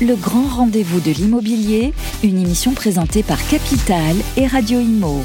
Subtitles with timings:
[0.00, 1.92] Le grand rendez-vous de l'immobilier,
[2.24, 5.22] une émission présentée par Capital et Radio Imo.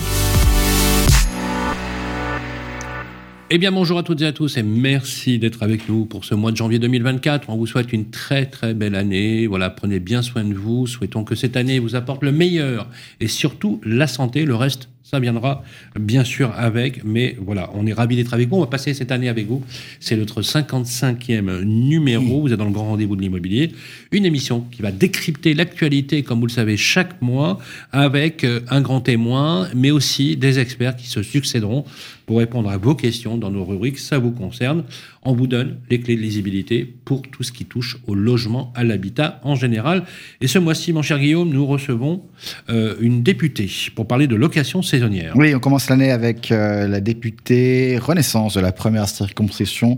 [3.49, 6.35] Eh bien, bonjour à toutes et à tous et merci d'être avec nous pour ce
[6.35, 7.49] mois de janvier 2024.
[7.49, 9.47] On vous souhaite une très très belle année.
[9.47, 10.85] Voilà, prenez bien soin de vous.
[10.85, 12.87] Souhaitons que cette année vous apporte le meilleur
[13.19, 14.45] et surtout la santé.
[14.45, 15.63] Le reste, ça viendra
[15.99, 18.57] bien sûr avec, mais voilà, on est ravis d'être avec vous.
[18.57, 19.63] On va passer cette année avec vous.
[19.99, 22.41] C'est notre 55e numéro.
[22.41, 23.71] Vous êtes dans le grand rendez-vous de l'immobilier.
[24.11, 27.57] Une émission qui va décrypter l'actualité, comme vous le savez, chaque mois,
[27.91, 31.85] avec euh, un grand témoin, mais aussi des experts qui se succéderont
[32.29, 33.97] pour répondre à vos questions dans nos rubriques.
[33.97, 34.83] Ça vous concerne.
[35.23, 38.83] On vous donne les clés de lisibilité pour tout ce qui touche au logement, à
[38.83, 40.03] l'habitat en général.
[40.39, 42.21] Et ce mois-ci, mon cher Guillaume, nous recevons
[42.69, 45.33] euh, une députée pour parler de location saisonnière.
[45.35, 49.97] Oui, on commence l'année avec euh, la députée Renaissance de la première circonscription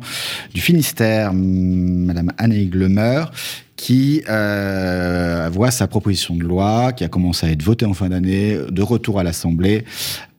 [0.53, 3.34] du Finistère, Madame Anne Lemeur
[3.75, 8.09] qui euh, voit sa proposition de loi qui a commencé à être votée en fin
[8.09, 9.86] d'année, de retour à l'Assemblée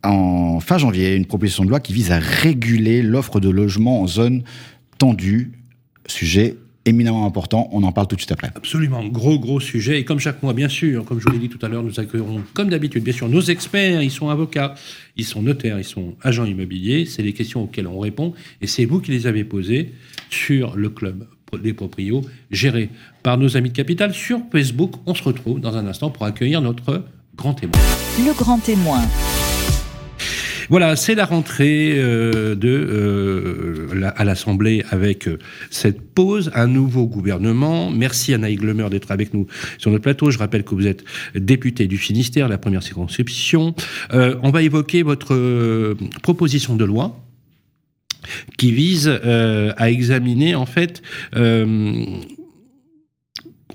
[0.04, 4.06] en fin janvier, une proposition de loi qui vise à réguler l'offre de logement en
[4.06, 4.42] zone
[4.98, 5.52] tendue,
[6.06, 7.68] sujet éminemment important.
[7.72, 8.50] On en parle tout de suite après.
[8.54, 10.00] Absolument, gros, gros sujet.
[10.00, 12.00] Et comme chaque mois, bien sûr, comme je vous l'ai dit tout à l'heure, nous
[12.00, 14.02] accueillerons, comme d'habitude, bien sûr, nos experts.
[14.02, 14.74] Ils sont avocats,
[15.16, 17.06] ils sont notaires, ils sont agents immobiliers.
[17.06, 18.34] C'est les questions auxquelles on répond.
[18.60, 19.92] Et c'est vous qui les avez posées
[20.30, 21.26] sur le club
[21.62, 22.88] des proprios, géré
[23.22, 24.94] par nos amis de Capital sur Facebook.
[25.04, 27.04] On se retrouve dans un instant pour accueillir notre
[27.36, 27.78] grand témoin.
[28.18, 29.02] Le grand témoin.
[30.72, 37.90] Voilà, c'est la rentrée euh, euh, à l'Assemblée avec euh, cette pause, un nouveau gouvernement.
[37.90, 40.30] Merci Anaïg Glemer d'être avec nous sur notre plateau.
[40.30, 43.74] Je rappelle que vous êtes député du Finistère, la première circonscription.
[44.14, 47.20] on va évoquer votre proposition de loi
[48.56, 51.02] qui vise à examiner en fait,
[51.36, 52.24] on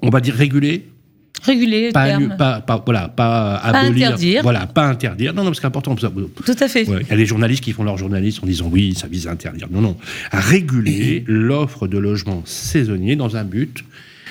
[0.01, 0.87] va dire réguler
[1.47, 4.43] Réguler, pas, pas, pas, voilà, pas, abolir, interdire.
[4.43, 5.33] Voilà, pas interdire.
[5.33, 5.95] Non, non, parce que c'est important.
[5.95, 6.83] Tout à fait.
[6.83, 9.31] Il y a des journalistes qui font leur journalisme en disant oui, ça vise à
[9.31, 9.67] interdire.
[9.71, 9.97] Non, non.
[10.31, 13.83] À réguler l'offre de logements saisonniers dans un but,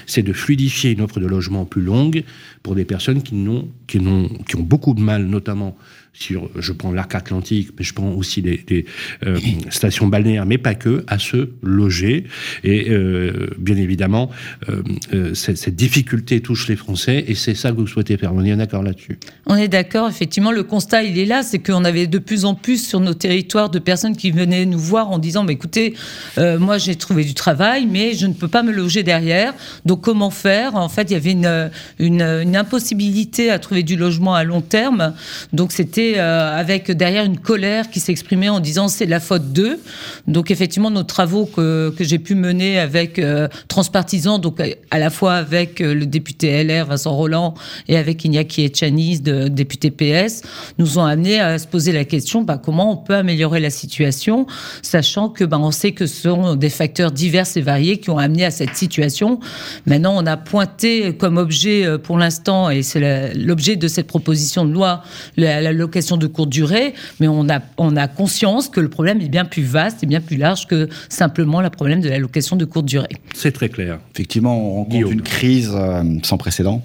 [0.07, 2.23] c'est de fluidifier une offre de logement plus longue
[2.63, 5.77] pour des personnes qui, n'ont, qui, n'ont, qui ont beaucoup de mal, notamment
[6.19, 8.87] sur, je prends l'arc atlantique, mais je prends aussi des,
[9.27, 9.39] euh,
[9.71, 12.25] stations balnéaires, mais pas que, à se loger.
[12.65, 14.31] Et euh, bien évidemment,
[14.69, 18.33] euh, cette, difficulté touche les Français, et c'est ça que vous souhaitez faire.
[18.35, 19.19] On est d'accord là-dessus.
[19.47, 22.55] On est d'accord, effectivement, le constat, il est là, c'est qu'on avait de plus en
[22.55, 25.95] plus sur nos territoires de personnes qui venaient nous voir en disant, mais écoutez,
[26.37, 29.55] moi j'ai trouvé du travail, mais je ne peux pas me loger derrière,
[29.85, 30.77] donc comment faire?
[30.77, 35.15] En fait, il y avait une, une impossibilité à trouver du logement à long terme,
[35.53, 39.81] donc c'était euh, avec derrière une colère qui s'exprimait en disant c'est la faute d'eux.
[40.27, 45.11] Donc effectivement, nos travaux que, que j'ai pu mener avec euh, transpartisans, donc à la
[45.11, 47.55] fois avec euh, le député LR Vincent Roland
[47.89, 50.43] et avec Iñaki Etchanis, de, député PS,
[50.79, 54.47] nous ont amené à se poser la question bah, comment on peut améliorer la situation,
[54.83, 58.19] sachant que bah, on sait que ce sont des facteurs divers et variés qui ont
[58.19, 59.41] amené à cette situation.
[59.87, 64.73] Maintenant, on a pointé comme objet pour l'instant, et c'est l'objet de cette proposition de
[64.73, 65.03] loi,
[65.37, 69.23] la, la question de courte durée, mais on a, on a conscience que le problème
[69.23, 72.55] est bien plus vaste et bien plus large que simplement le problème de la location
[72.55, 73.17] de courte durée.
[73.35, 73.99] C'est très clair.
[74.13, 76.83] Effectivement, on rencontre une crise euh, sans précédent.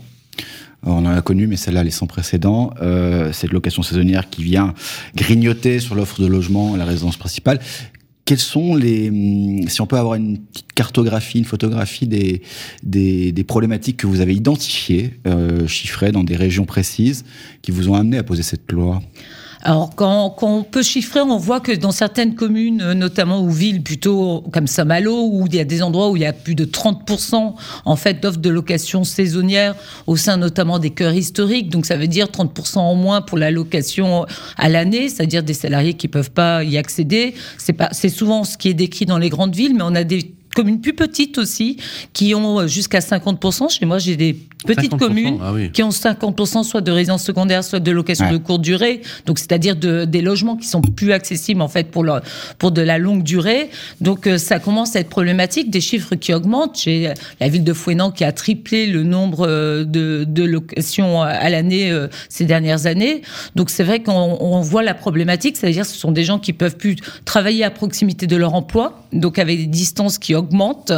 [0.83, 2.73] On en a connu, mais celle-là, elle est sans précédent.
[2.81, 4.73] Euh, cette location saisonnière qui vient
[5.13, 7.59] grignoter sur l'offre de logement, la résidence principale.
[8.31, 13.97] Quels sont les, hum, si on peut avoir une petite cartographie, une photographie des, problématiques
[13.97, 17.25] que vous avez identifiées, euh, chiffrées dans des régions précises,
[17.61, 19.01] qui vous ont amené à poser cette loi?
[19.63, 23.83] Alors, quand, on peut chiffrer, on voit que dans certaines communes, euh, notamment ou villes
[23.83, 26.65] plutôt comme Saint-Malo, où il y a des endroits où il y a plus de
[26.65, 27.53] 30%
[27.85, 29.75] en fait d'offres de location saisonnière
[30.07, 31.69] au sein notamment des cœurs historiques.
[31.69, 34.25] Donc, ça veut dire 30% en moins pour la location
[34.57, 37.35] à l'année, c'est-à-dire des salariés qui peuvent pas y accéder.
[37.57, 40.03] C'est pas, c'est souvent ce qui est décrit dans les grandes villes, mais on a
[40.03, 41.77] des communes plus petites aussi
[42.13, 43.69] qui ont jusqu'à 50%.
[43.69, 47.79] Chez moi, j'ai des petites communes ah qui ont 50% soit de résidence secondaire, soit
[47.79, 49.01] de location de courte durée.
[49.25, 52.13] Donc, c'est-à-dire de, des logements qui sont plus accessibles, en fait, pour, le,
[52.57, 53.69] pour de la longue durée.
[53.99, 55.69] Donc, euh, ça commence à être problématique.
[55.69, 56.79] Des chiffres qui augmentent.
[56.83, 61.49] J'ai la ville de Fouenan qui a triplé le nombre euh, de, de locations à
[61.49, 63.21] l'année euh, ces dernières années.
[63.55, 65.57] Donc, c'est vrai qu'on voit la problématique.
[65.57, 69.03] C'est-à-dire, ce sont des gens qui peuvent plus travailler à proximité de leur emploi.
[69.13, 70.91] Donc, avec des distances qui augmente.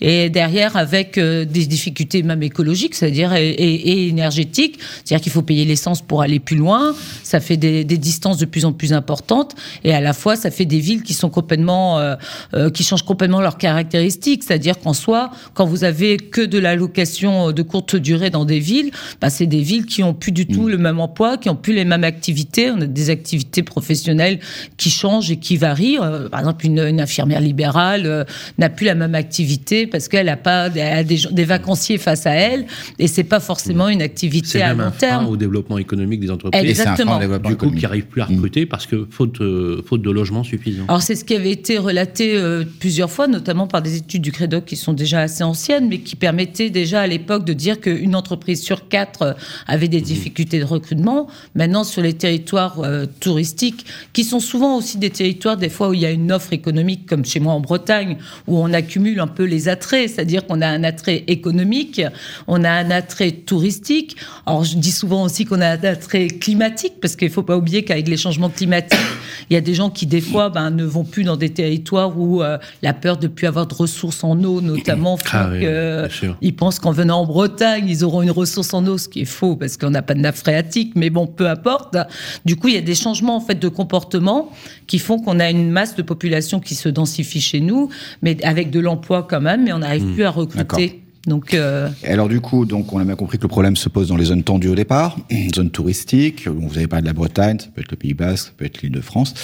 [0.00, 5.64] Et derrière, avec euh, des difficultés même écologiques, c'est-à-dire et, énergétiques, c'est-à-dire qu'il faut payer
[5.64, 6.94] l'essence pour aller plus loin.
[7.22, 9.54] Ça fait des, des distances de plus en plus importantes.
[9.84, 12.16] Et à la fois, ça fait des villes qui sont complètement, euh,
[12.54, 14.44] euh, qui changent complètement leurs caractéristiques.
[14.44, 18.60] C'est-à-dire qu'en soi, quand vous avez que de la location de courte durée dans des
[18.60, 21.56] villes, bah, c'est des villes qui ont plus du tout le même emploi, qui ont
[21.56, 22.70] plus les mêmes activités.
[22.70, 24.38] On a des activités professionnelles
[24.76, 25.98] qui changent et qui varient.
[26.00, 28.24] Euh, par exemple, une, une infirmière libérale euh,
[28.58, 32.32] n'a plus la même activité parce qu'elle pas a des, gens- des vacanciers face à
[32.32, 32.66] elle
[32.98, 35.26] et c'est pas forcément une activité à même long un frein terme.
[35.26, 36.62] au développement économique des entreprises.
[36.64, 37.18] Et Exactement.
[37.18, 40.44] développement Du coup, qui n'arrivent plus à recruter parce que faute, euh, faute de logement
[40.44, 40.84] suffisant.
[40.88, 44.32] Alors c'est ce qui avait été relaté euh, plusieurs fois, notamment par des études du
[44.32, 48.14] Crédoc qui sont déjà assez anciennes, mais qui permettaient déjà à l'époque de dire qu'une
[48.14, 49.32] entreprise sur quatre euh,
[49.66, 51.28] avait des difficultés de recrutement.
[51.54, 55.94] Maintenant, sur les territoires euh, touristiques, qui sont souvent aussi des territoires des fois où
[55.94, 58.16] il y a une offre économique, comme chez moi en Bretagne,
[58.46, 62.02] où on accumule un peu les attraits, c'est-à-dire qu'on a un attrait économique,
[62.46, 64.16] on a un attrait touristique.
[64.46, 67.84] Alors je dis souvent aussi qu'on a un attrait climatique, parce qu'il faut pas oublier
[67.84, 68.98] qu'avec les changements climatiques,
[69.50, 72.18] il y a des gens qui des fois ben, ne vont plus dans des territoires
[72.18, 76.10] où euh, la peur de plus avoir de ressources en eau, notamment, fait Ah oui,
[76.10, 76.36] sûr.
[76.40, 79.24] ils pensent qu'en venant en Bretagne, ils auront une ressource en eau, ce qui est
[79.24, 81.96] faux parce qu'on n'a pas de nappe phréatique, mais bon, peu importe.
[82.44, 84.50] Du coup, il y a des changements en fait de comportement
[84.86, 87.88] qui font qu'on a une masse de population qui se densifie chez nous,
[88.22, 90.14] mais avec de l'emploi quand même, mais on n'arrive Hmm.
[90.14, 90.99] plus à recruter.
[91.26, 94.08] Donc, euh, alors du coup, donc on a bien compris que le problème se pose
[94.08, 95.18] dans les zones tendues au départ,
[95.54, 96.48] zones touristiques.
[96.48, 98.80] Vous avez parlé de la Bretagne, ça peut être le Pays Basque, ça peut être
[98.82, 99.34] l'Île-de-France.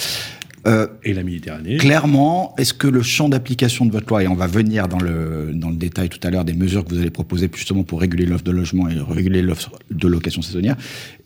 [0.65, 1.77] Euh, Et la Méditerranée.
[1.77, 5.51] Clairement, est-ce que le champ d'application de votre loi, et on va venir dans le,
[5.53, 8.25] dans le détail tout à l'heure des mesures que vous allez proposer justement pour réguler
[8.25, 10.75] l'offre de logement et réguler l'offre de location saisonnière,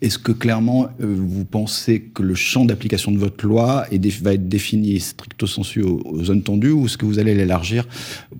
[0.01, 4.33] est-ce que clairement euh, vous pensez que le champ d'application de votre loi est va
[4.33, 7.87] être défini stricto sensu aux, aux zones tendues ou est-ce que vous allez l'élargir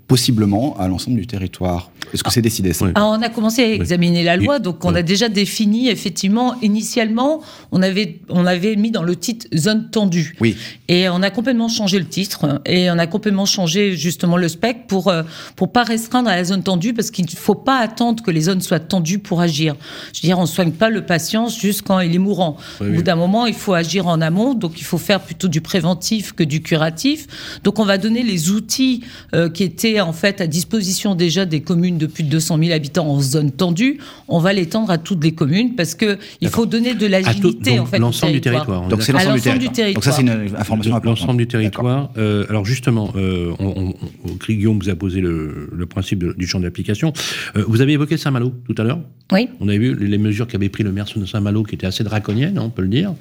[0.07, 1.91] possiblement à l'ensemble du territoire?
[2.13, 2.85] Est-ce que c'est décidé ça?
[2.85, 2.91] Oui.
[2.95, 4.97] Alors, on a commencé à examiner la loi, donc on Oui.
[4.99, 7.41] a déjà défini, effectivement, initialement,
[7.71, 10.35] on avait, on avait mis dans le titre zone tendue.
[10.41, 10.57] Oui.
[10.91, 14.87] Et on a complètement changé le titre et on a complètement changé justement le spec
[14.87, 15.23] pour euh,
[15.55, 18.41] pour pas restreindre à la zone tendue parce qu'il ne faut pas attendre que les
[18.41, 19.77] zones soient tendues pour agir.
[20.13, 22.57] Je veux dire, on soigne pas le patient juste quand il est mourant.
[22.81, 22.97] Oui, Au oui.
[22.97, 26.33] bout d'un moment, il faut agir en amont, donc il faut faire plutôt du préventif
[26.33, 27.25] que du curatif.
[27.63, 29.01] Donc on va donner les outils
[29.33, 32.71] euh, qui étaient en fait à disposition déjà des communes de plus de 200 000
[32.73, 33.99] habitants en zone tendue.
[34.27, 37.85] On va l'étendre à toutes les communes parce que il faut donner de l'agilité en
[37.85, 38.89] fait l'ensemble du territoire.
[38.89, 39.93] Donc c'est l'ensemble du, territoire.
[39.93, 40.80] Donc ça c'est une information.
[41.03, 42.11] L'ensemble du territoire.
[42.17, 43.93] Euh, alors justement, euh, on, on,
[44.29, 47.13] on- Guillaume vous a posé le, le principe de- du champ d'application.
[47.55, 48.99] Euh, vous avez évoqué Saint-Malo tout à l'heure.
[49.31, 49.47] Oui.
[49.59, 52.57] On avait vu les, mesures qu'avait pris le maire de Saint-Malo qui étaient assez draconiennes,
[52.57, 53.13] hein, on peut le dire.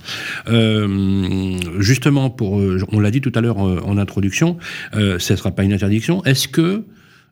[0.49, 4.57] Euh, justement, pour, euh, on l'a dit tout à l'heure euh, en introduction,
[4.95, 6.25] euh, ce ne sera pas une interdiction.
[6.25, 6.83] Est-ce que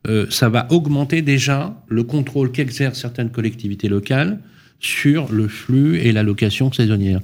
[0.06, 4.38] euh, ça va augmenter déjà le contrôle qu'exercent certaines collectivités locales
[4.80, 7.20] sur le flux et la location saisonnière?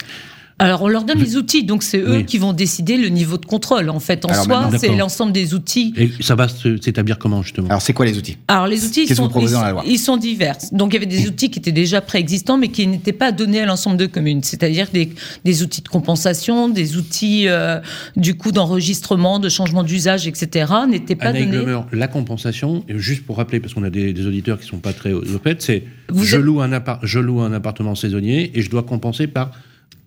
[0.61, 2.25] Alors, on leur donne les outils, donc c'est eux Oui.
[2.25, 3.91] qui vont décider le niveau de contrôle.
[3.91, 5.93] En fait, en Alors soi, c'est l'ensemble des outils.
[5.97, 7.69] Et ça va se- s'établir comment justement?
[7.69, 8.37] Alors c'est quoi les outils?
[8.47, 9.83] Alors, les outils, ils sont, ils, dans la loi?
[9.85, 10.57] ils sont divers.
[10.71, 13.63] Donc, il y avait des outils qui étaient déjà préexistants, mais qui n'étaient pas donnés
[13.63, 14.45] à l'ensemble de communes.
[14.45, 15.11] C'est-à-dire des,
[15.45, 17.81] des outils de compensation, des outils, euh,
[18.17, 21.65] du coup, d'enregistrement, de changement d'usage, etc., n'étaient pas donnés.
[21.93, 25.13] La compensation, juste pour rappeler, parce qu'on a des, des auditeurs qui sont pas très
[25.13, 28.63] au fait, c'est Vous je, êtes- loue un appart- je loue un appartement saisonnier et
[28.63, 29.51] je dois compenser par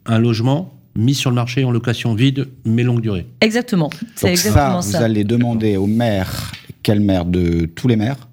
[0.08, 3.28] un logement mis sur le marché en location vide, mais longue durée.
[3.42, 3.90] Exactement.
[4.16, 4.98] C'est Donc exactement ça, ça.
[5.00, 6.52] vous allez demander au maire,
[6.82, 8.28] quel maire de tous les maires,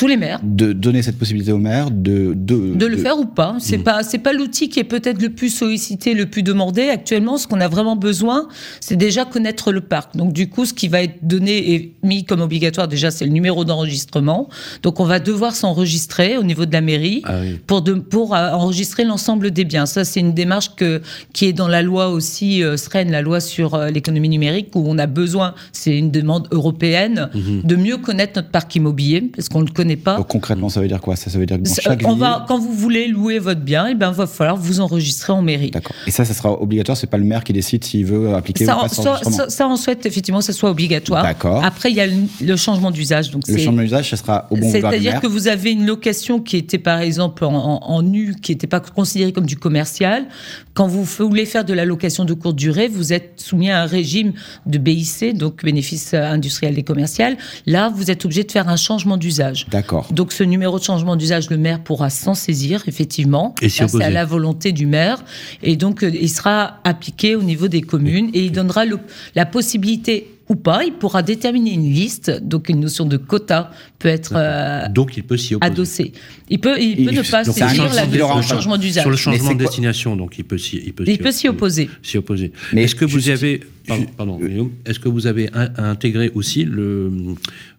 [0.00, 0.40] Tous les maires.
[0.42, 3.56] de donner cette possibilité au maire de de, de le faire ou pas.
[3.60, 3.82] C'est Mm.
[3.82, 7.36] pas c'est pas l'outil qui est peut-être le plus sollicité, le plus demandé actuellement.
[7.36, 8.48] Ce qu'on a vraiment besoin,
[8.80, 10.16] c'est déjà connaître le parc.
[10.16, 13.30] Donc du coup, ce qui va être donné et mis comme obligatoire déjà, c'est le
[13.30, 14.48] numéro d'enregistrement.
[14.82, 17.58] Donc on va devoir s'enregistrer au niveau de la mairie Ah oui.
[17.66, 19.84] pour de, pour euh, enregistrer l'ensemble des biens.
[19.86, 21.02] Ça, c'est une démarche que
[21.34, 24.82] qui est dans la loi aussi euh, SREN, la loi sur euh, l'économie numérique, où
[24.86, 27.62] on a besoin, c'est une demande européenne, Mhm.
[27.64, 30.16] de mieux connaître notre parc immobilier parce qu'on le connaît pas.
[30.16, 31.16] Donc concrètement, ça veut dire quoi?
[31.16, 32.20] Ça, ça veut dire que dans chaque on ville.
[32.20, 35.70] va, quand vous voulez louer votre bien, il ben, va falloir vous enregistrer en mairie.
[35.70, 35.94] D'accord.
[36.06, 36.96] Et ça, ça sera obligatoire.
[36.96, 39.36] C'est pas le maire qui décide s'il veut appliquer Ça, ou pas ça, enregistrement.
[39.36, 41.22] ça- ça, on souhaite effectivement que ça soit obligatoire.
[41.22, 41.64] D'accord.
[41.64, 43.30] Après, il y a le, le changement d'usage.
[43.30, 46.56] Donc Le changement d'usage, ça sera au bon C'est-à-dire que vous avez une location qui
[46.56, 50.26] était par exemple en, en, en nu, qui n'était pas considérée comme du commercial.
[50.72, 53.86] Quand vous voulez faire de la location de courte durée, vous êtes soumis à un
[53.86, 54.32] régime
[54.66, 57.36] de BIC, donc bénéfice industriel et commercial.
[57.66, 59.66] Là, vous êtes obligé de faire un changement d'usage.
[59.70, 60.06] D'accord.
[60.12, 63.54] Donc ce numéro de changement d'usage, le maire pourra s'en saisir, effectivement.
[63.62, 65.24] Et C'est à la volonté du maire.
[65.62, 68.98] Et donc euh, il sera appliqué au niveau des communes et il donnera le-
[69.34, 70.84] la possibilité ou pas.
[70.84, 75.22] Il pourra déterminer une liste, donc une notion de quota peut être euh, Donc il
[75.22, 75.70] peut s'y opposer.
[75.72, 76.12] adossée.
[76.50, 79.04] Il peut, il Il- peut ne pas saisir la de- le changement d'usage.
[79.04, 81.88] Sur le changement de destination, donc il peut s'y il peut Il peut s'y opposer.
[82.02, 82.52] S'y opposer.
[82.72, 86.64] Mais Est-ce que vous avez pardon, pardon, Guillaume, est-ce que vous avez in- intégré aussi
[86.64, 87.10] le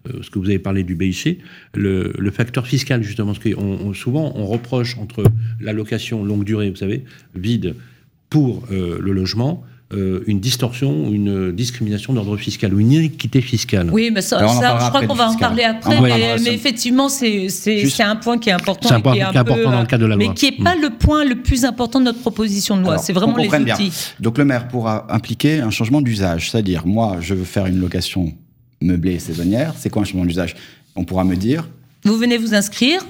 [0.08, 1.38] euh, ce que vous avez parlé du BIC,
[1.74, 5.22] le, le facteur fiscal justement, parce que on- on- souvent on reproche entre
[5.60, 7.74] l'allocation longue durée, vous savez, vide
[8.30, 9.62] pour euh, le logement.
[9.92, 13.88] Euh, une distorsion ou une discrimination d'ordre fiscal ou une inéquité fiscale.
[13.92, 15.96] Oui, mais ça, je crois qu'on va en parler après.
[15.98, 18.88] On mais, effectivement, c'est c'est- Juste- c'est un point qui est important.
[18.88, 20.28] C'est un point qui est qui est important peu, dans le cadre de la loi.
[20.28, 22.98] Mais qui n'est pas le point le plus important de notre proposition de loi.
[22.98, 23.64] C'est vraiment les outils.
[23.64, 23.76] bien.
[24.20, 28.32] Donc le maire pourra impliquer un changement d'usage, c'est-à-dire moi je veux faire une location
[28.80, 30.56] meublée saisonnière, c'est quoi un changement d'usage?
[30.96, 31.68] On pourra me dire
[32.04, 33.00] Vous venez vous inscrire.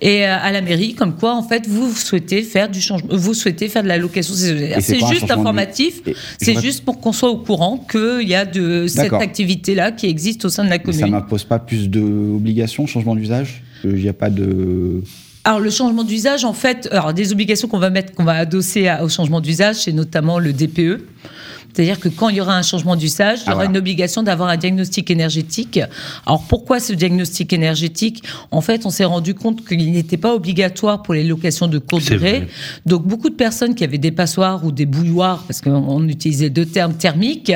[0.00, 3.34] Et euh, à la mairie, comme quoi, en fait, vous souhaitez faire du changement, vous
[3.34, 4.78] souhaitez faire de la location saisonnière.
[4.80, 6.00] C'est juste de- informatif.
[6.40, 10.44] C'est juste pour qu'on soit au courant qu'il y a de cette activité-là qui existe
[10.44, 11.10] au sein de la mais ça commune.
[11.14, 13.62] m'impose pas plus d'obligations, changement d'usage?
[13.84, 15.02] Il n'y a pas de...
[15.44, 18.86] Alors le changement d'usage, en fait, alors des obligations qu'on va mettre, qu'on va adosser
[18.88, 21.00] à- au changement d'usage, c'est notamment le DPE.
[21.78, 23.70] C'est-à-dire que quand il y aura un changement d'usage, il y Ah, aura voilà.
[23.70, 25.78] une obligation d'avoir un diagnostic énergétique.
[26.26, 28.24] Alors pourquoi ce diagnostic énergétique?
[28.50, 32.02] En fait, on s'est rendu compte qu'il n'était pas obligatoire pour les locations de courte
[32.06, 32.18] durée.
[32.40, 32.48] vrai.
[32.84, 36.66] Donc beaucoup de personnes qui avaient des passoires ou des bouilloires, parce qu'on utilisait deux
[36.66, 37.52] termes thermiques,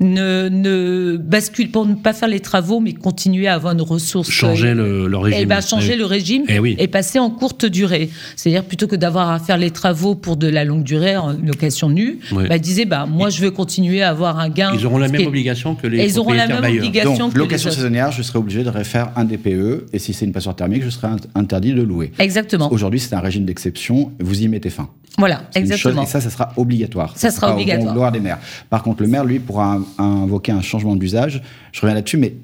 [0.00, 4.28] ne, ne basculent pour ne pas faire les travaux, mais continuer à avoir une ressource.
[4.28, 5.40] Changer le, régime.
[5.40, 5.98] Eh ben, changer Oui.
[5.98, 6.74] le régime Eh oui.
[6.80, 8.10] et passer en courte durée.
[8.34, 11.88] C'est-à-dire plutôt que d'avoir à faire les travaux pour de la longue durée en location
[11.90, 12.48] nue, Ouais.
[12.48, 14.72] bah, disait bah moi je veux continuer à avoir un gain.
[14.74, 17.28] Ils auront la même obligation que les ils auront la propriétaires même obligation.
[17.28, 17.76] Donc que location les autres.
[17.82, 20.90] saisonnière, je serai obligé de refaire un DPE, et si c'est une passoire thermique, je
[20.90, 22.12] serai int- interdit de louer.
[22.18, 22.72] Exactement.
[22.72, 24.88] Aujourd'hui c'est un régime d'exception, vous y mettez fin.
[25.18, 26.02] Voilà, chose, exactement.
[26.04, 27.12] et ça, ça sera obligatoire.
[27.16, 27.92] Ça sera au bon obligatoire.
[27.92, 28.38] vouloir des maires.
[28.70, 31.42] Par contre, le maire, lui, pourra in- invoquer un changement d'usage.
[31.72, 32.34] Je reviens là-dessus, mais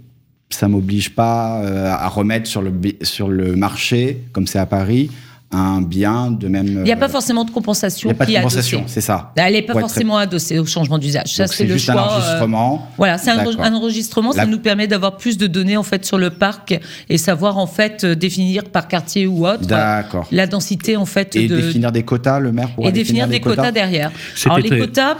[0.50, 2.72] ça m'oblige pas euh, à remettre sur le,
[3.02, 5.10] sur le marché, comme c'est à Paris,
[5.50, 6.66] un bien de même.
[6.66, 8.40] Il n'y a pas euh, forcément de il compensation y a pas de qui est
[8.40, 9.32] compensation, c'est ça.
[9.36, 11.34] Elle n'est pas Pour être très- forcément adossée au changement d'usage.
[11.34, 11.94] Ça, c'est le juste choix.
[11.94, 12.88] un euh, enregistrement.
[12.98, 16.30] Voilà, c'est un, enregistrement, ça nous permet d'avoir plus de données en fait sur le
[16.30, 16.78] parc
[17.08, 20.26] et savoir en fait euh, définir par quartier ou autre D'accord.
[20.30, 23.40] la densité en fait Et de définir des quotas, le maire pourra et définir des
[23.40, 24.10] quotas, derrière.
[24.44, 25.16] Alors les quotas.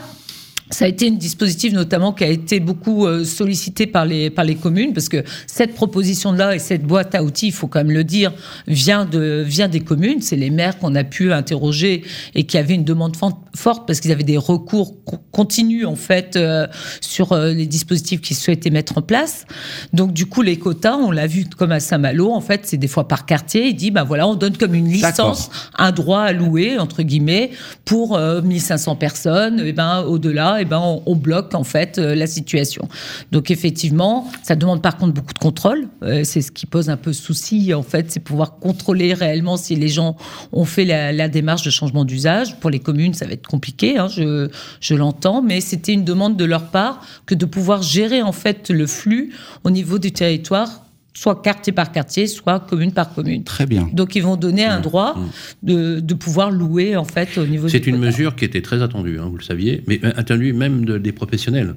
[0.70, 4.44] Ça a été un dispositif notamment qui a été beaucoup euh, sollicité par les, par
[4.44, 7.90] les communes parce que cette proposition-là et cette boîte à outils, il faut quand même
[7.90, 8.32] le dire,
[8.66, 10.20] vient, de, vient des communes.
[10.20, 12.02] C'est les maires qu'on a pu interroger
[12.34, 16.37] et qui avaient une demande forte parce qu'ils avaient des recours co- continus en fait
[16.37, 16.66] euh,
[17.00, 19.46] sur euh, les dispositifs qu'ils souhaitaient mettre en place.
[19.92, 22.88] Donc du coup, les quotas, on l'a vu comme à Saint-Malo, en fait, c'est des
[22.88, 23.68] fois par quartier.
[23.68, 27.50] Il dit, ben voilà, on donne comme une licence un droit à louer, entre guillemets,
[27.84, 32.88] pour euh, 1500 personnes, et ben, au-delà, ben, on, bloque, en fait, euh, la situation.
[33.32, 35.88] Donc, effectivement, ça demande par contre beaucoup de contrôle.
[36.02, 39.76] Euh, c'est ce qui pose un peu souci, en fait, c'est pouvoir contrôler réellement si
[39.76, 40.16] les gens
[40.52, 42.58] ont fait la, la démarche de changement d'usage.
[42.60, 44.48] Pour les communes, ça va être compliqué, hein, je,
[44.80, 48.70] je l'entends, mais c'était une demande de leur part que de pouvoir gérer, en fait,
[48.70, 49.34] le flux
[49.64, 50.82] au niveau du territoire
[51.14, 53.42] soit quartier par quartier, soit commune par commune.
[53.44, 53.88] Très bien.
[53.92, 55.16] Donc ils vont donner un droit
[55.62, 57.68] de, de pouvoir louer en fait au niveau.
[57.68, 60.84] C'est une mesure qui était très attendue, hein, vous le saviez, mais euh, attendue même
[60.84, 61.74] de- des professionnels.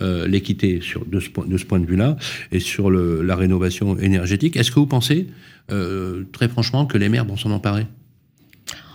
[0.00, 2.16] Euh, L'équité sur de ce, point, de ce point de vue-là
[2.50, 4.56] et sur le, la rénovation énergétique.
[4.56, 5.26] Est-ce que vous pensez,
[5.70, 7.86] euh, très franchement, que les maires vont s'en emparer?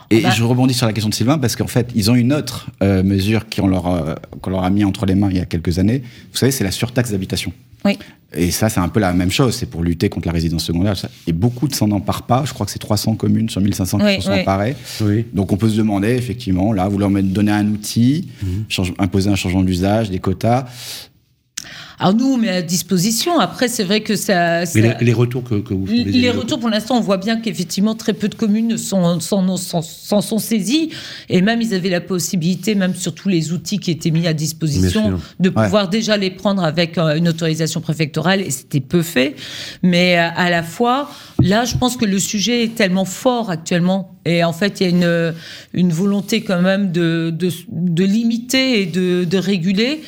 [0.09, 2.33] Et Bah- je rebondis sur la question de Sylvain parce qu'en fait, ils ont une
[2.33, 5.39] autre euh, mesure qu'on leur, euh, qu'on leur a mis entre les mains il y
[5.39, 6.01] a quelques années.
[6.31, 7.53] Vous savez, c'est la surtaxe d'habitation.
[7.85, 7.97] Oui.
[8.35, 9.55] Et ça, c'est un peu la même chose.
[9.55, 10.95] C'est pour lutter contre la résidence secondaire.
[11.27, 12.43] Et beaucoup ne s'en emparent pas.
[12.45, 14.41] Je crois que c'est 300 communes sur 1500 qui Oui, s'en sont oui.
[14.41, 14.75] emparées.
[15.01, 15.25] Oui.
[15.33, 18.27] Donc on peut se demander, effectivement, là, vous leur donnez un outil,
[18.67, 20.65] change- imposer un changement d'usage, des quotas.
[21.99, 23.39] Alors nous on met à disposition.
[23.39, 24.65] Après c'est vrai que ça.
[24.67, 27.17] ça- Mais les, les retours que, que vous font les retours, pour l'instant, on voit
[27.17, 30.91] bien qu'effectivement, très peu de communes s'en s'en- s'en- s'en sont saisies.
[31.29, 34.33] Et même, ils avaient la possibilité, même sur tous les outils qui étaient mis à
[34.33, 35.09] disposition,
[35.39, 38.41] de pouvoir déjà les prendre avec euh, une autorisation préfectorale.
[38.41, 39.35] Et c'était peu fait.
[39.81, 41.09] Mais euh, à la fois,
[41.41, 44.13] là, je pense que le sujet est tellement fort actuellement.
[44.25, 45.33] Et en fait, il y a une,
[45.73, 50.01] une volonté quand même de, de, de limiter et de, de réguler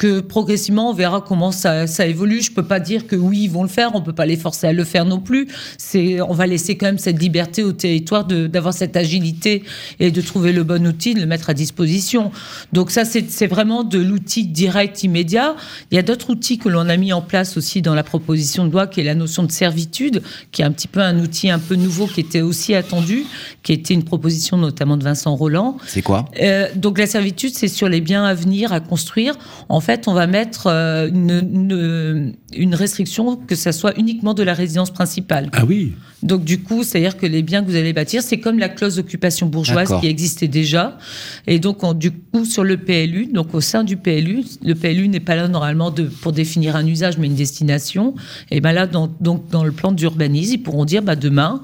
[0.00, 2.40] que progressivement on verra comment ça, ça évolue.
[2.40, 4.66] Je peux pas dire que oui ils vont le faire, on peut pas les forcer
[4.66, 5.46] à le faire non plus.
[5.76, 9.62] C'est, on va laisser quand même cette liberté au territoire d'avoir cette agilité
[9.98, 12.32] et de trouver le bon outil, de le mettre à disposition.
[12.72, 15.54] Donc ça c'est, c'est vraiment de l'outil direct immédiat.
[15.90, 18.66] Il y a d'autres outils que l'on a mis en place aussi dans la proposition
[18.66, 21.50] de loi, qui est la notion de servitude, qui est un petit peu un outil
[21.50, 23.26] un peu nouveau qui était aussi attendu,
[23.62, 25.76] qui était une proposition notamment de Vincent Roland.
[25.86, 26.24] C'est quoi?
[26.40, 29.34] Euh, donc la servitude, c'est sur les biens à venir, à construire.
[29.68, 34.42] En fait, fait, on va mettre euh, une, une, restriction que ça soit uniquement de
[34.42, 35.50] la résidence principale.
[35.52, 35.92] Ah oui.
[36.22, 38.96] Donc du coup, c'est-à-dire que les biens que vous allez bâtir, c'est comme la clause
[38.96, 40.98] d'occupation bourgeoise qui existait déjà.
[41.46, 45.20] Et donc du coup, sur le PLU, donc au sein du PLU, le PLU n'est
[45.20, 48.14] pas là normalement de, pour définir un usage, mais une destination.
[48.50, 51.62] Et ben là, dans, donc dans le plan d'urbanisme, ils pourront dire, bah demain,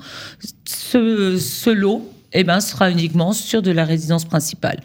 [0.65, 4.81] ce, ce lot eh ben, sera uniquement sur de la résidence principale.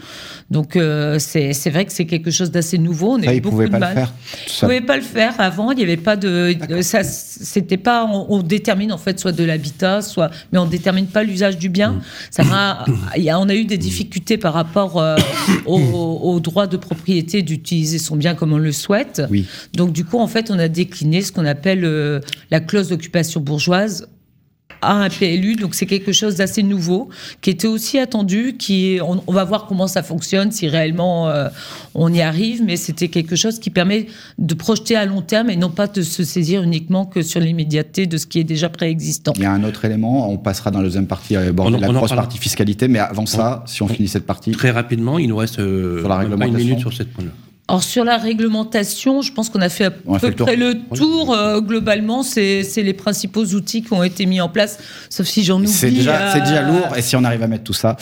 [0.50, 3.17] Donc euh, c'est vrai que c'est quelque chose d'assez nouveau.
[3.17, 3.89] On a eu beaucoup de mal.
[3.89, 5.72] Le faire, ne pouvait pas le faire avant.
[5.72, 7.03] Il n'y avait pas de, ça.
[7.03, 8.05] C'était pas.
[8.05, 11.91] On, détermine en fait soit de l'habitat, soit, mais on détermine pas l'usage du bien.
[11.91, 12.01] Mm.
[12.31, 12.86] Ça a,
[13.39, 15.15] on a eu des difficultés par rapport euh,
[15.65, 19.22] au, droit de propriété d'utiliser son bien comme on le souhaite.
[19.29, 19.46] Oui.
[19.74, 23.41] Donc du coup, en fait, on a décliné ce qu'on appelle euh, la clause d'occupation
[23.41, 24.08] bourgeoise
[24.81, 25.55] à un PLU.
[25.55, 27.09] Donc c'est quelque chose d'assez nouveau,
[27.41, 28.55] qui était aussi attendu.
[28.57, 31.50] Qui on, va voir comment ça fonctionne, si réellement euh,
[31.95, 34.07] on y arrive, mais c'était quelque chose qui permet
[34.38, 38.05] de projeter à long terme et non pas de se saisir uniquement que sur l'immédiateté
[38.05, 39.33] de ce qui est déjà préexistant.
[39.35, 42.11] Il y a un autre élément, on passera dans la deuxième partie, euh, la grosse
[42.11, 44.51] partie fiscalité, mais avant ça, si on, finit cette partie.
[44.51, 47.31] Très rapidement, il nous reste euh, sur la une minute sur cette point-là.
[47.72, 51.34] Alors sur la réglementation, je pense qu'on a fait à peu près le tour.
[51.34, 54.78] Euh, globalement, c'est les principaux outils qui ont été mis en place,
[55.10, 55.70] sauf si j'en oublie.
[55.70, 57.96] C'est déjà, déjà, lourd, et si on arrive à mettre tout ça,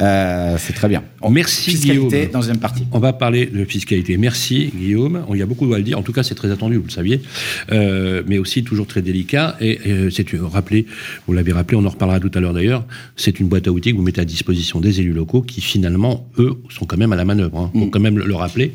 [0.00, 1.04] euh, c'est très bien.
[1.30, 2.32] Merci fiscalité, Guillaume.
[2.32, 2.82] deuxième partie.
[2.90, 4.16] On va parler de fiscalité.
[4.16, 5.24] Merci Guillaume.
[5.30, 6.00] Il y a beaucoup à le dire.
[6.00, 7.22] En tout cas, c'est très attendu, vous le saviez,
[7.70, 9.56] euh, mais aussi toujours très délicat.
[9.60, 9.78] Et,
[10.10, 10.84] c'est rappelé,
[11.28, 12.84] vous l'avez rappelé, on en reparlera tout à l'heure d'ailleurs.
[13.14, 16.26] C'est une boîte à outils que vous mettez à disposition des élus locaux qui finalement,
[16.40, 17.70] eux, sont quand même à la manœuvre.
[17.72, 17.80] Il hein.
[17.80, 17.90] faut mm.
[17.90, 18.72] quand même le rappeler.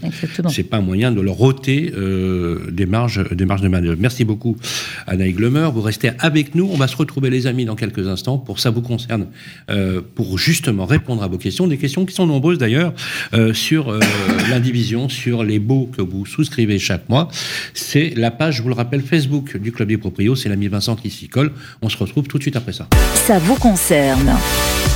[0.50, 3.98] C'est pas un moyen de leur ôter euh, des, marges, des marges de manœuvre.
[4.00, 4.58] Merci beaucoup,
[5.06, 5.70] Anaïs Glemer.
[5.74, 6.70] Vous restez avec nous.
[6.72, 8.38] On va se retrouver, les amis, dans quelques instants.
[8.38, 9.28] Pour ça vous concerne,
[9.70, 12.94] euh, pour justement répondre à vos questions, des questions qui sont nombreuses d'ailleurs,
[13.34, 13.98] euh, sur
[14.50, 17.30] l'indivision, sur les baux que vous souscrivez chaque mois.
[17.74, 20.36] C'est la page, je vous le rappelle, Facebook du Club des Proprios.
[20.36, 21.52] C'est l'ami Vincent qui s'y colle.
[21.82, 22.88] On se retrouve tout de suite après ça.
[23.16, 24.38] Ça vous concerne.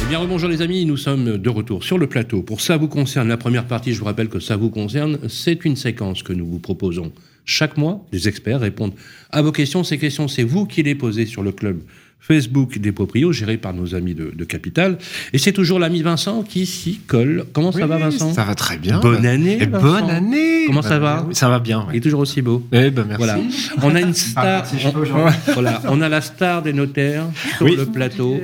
[0.03, 0.85] Eh bien, bonjour les amis.
[0.85, 2.41] Nous sommes de retour sur le plateau.
[2.41, 5.65] Pour ça vous concerne, la première partie, je vous rappelle que ça vous concerne, c'est
[5.65, 7.11] une séquence que nous vous proposons
[7.45, 8.05] chaque mois.
[8.11, 8.93] Des experts répondent
[9.31, 9.83] à vos questions.
[9.83, 11.81] Ces questions, c'est vous qui les posez sur le club
[12.21, 14.97] Facebook des proprios, géré par nos amis de, Capital.
[15.33, 17.45] Et c'est toujours l'ami Vincent qui s'y colle.
[17.53, 18.99] Comment ça va, Vincent Ça va très bien.
[18.99, 19.61] Bonne année.
[19.61, 20.65] Et bonne année.
[20.67, 21.87] Comment ça va Ça va bien.
[21.91, 22.63] Il est toujours aussi beau.
[22.71, 23.17] Eh ben merci.
[23.17, 23.39] Voilà.
[23.81, 24.65] On a une star.
[24.85, 25.81] on, voilà.
[25.87, 27.25] On a la star des notaires
[27.57, 28.39] sur le plateau.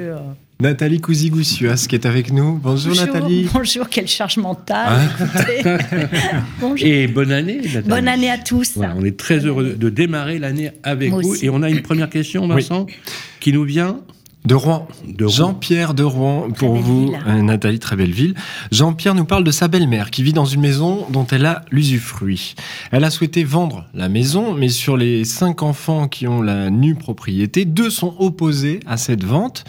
[0.59, 2.59] Nathalie Cousigoussias qui est avec nous.
[2.61, 3.47] Bonjour, Nathalie.
[3.53, 5.07] Bonjour, quelle charge mentale.
[5.63, 5.77] Ah.
[6.79, 7.87] Et bonne année Nathalie.
[7.87, 8.73] Bonne année à tous.
[8.77, 11.35] on est très heureux de démarrer l'année avec vous.
[11.43, 12.87] Et on a une première question, Vincent,
[13.39, 14.01] qui nous vient
[14.47, 14.87] de Rouen.
[15.05, 18.33] De Jean-Pierre de Rouen, pour vous, euh, Nathalie, très belle ville.
[18.71, 22.55] Jean-Pierre nous parle de sa belle-mère qui vit dans une maison dont elle a l'usufruit.
[22.91, 26.95] Elle a souhaité vendre la maison, mais sur les cinq enfants qui ont la nue
[26.95, 29.65] propriété, deux sont opposés à cette vente.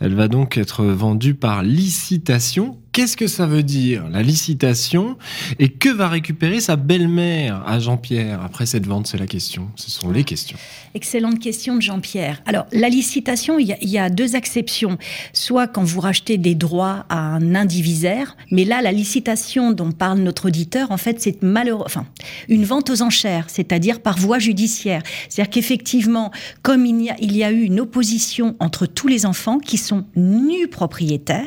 [0.00, 5.16] Elle va donc être vendue par licitation Qu'est-ce que ça veut dire, la licitation
[5.60, 9.68] Et que va récupérer sa belle-mère à Jean-Pierre après cette vente C'est la question.
[9.76, 10.58] Ce sont les questions.
[10.94, 12.42] Excellente question de Jean-Pierre.
[12.46, 14.98] Alors, la licitation, il y, a, deux exceptions.
[15.32, 20.18] Soit quand vous rachetez des droits à un indivisaire, mais là, la licitation dont parle
[20.18, 22.06] notre auditeur, en fait, c'est malheureux, enfin,
[22.48, 25.02] une vente aux enchères, c'est-à-dire par voie judiciaire.
[25.28, 29.26] C'est-à-dire qu'effectivement, comme il y, a, il y a eu une opposition entre tous les
[29.26, 31.46] enfants qui sont nus propriétaires,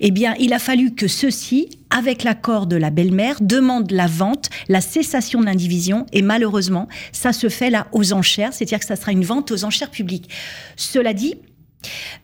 [0.00, 4.50] eh bien, il a fallu que ceux-ci, avec l'accord de la belle-mère, demandent la vente,
[4.68, 8.96] la cessation de l'indivision, et malheureusement, ça se fait là aux enchères, c'est-à-dire que ça
[8.96, 10.28] sera une vente aux enchères publiques.
[10.76, 11.34] Cela dit,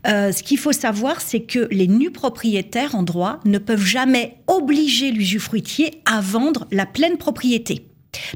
[0.07, 4.37] euh, ce qu'il faut savoir, c'est que les nus propriétaires en droit ne peuvent jamais
[4.47, 7.88] obliger l'usufruitier à vendre la pleine propriété.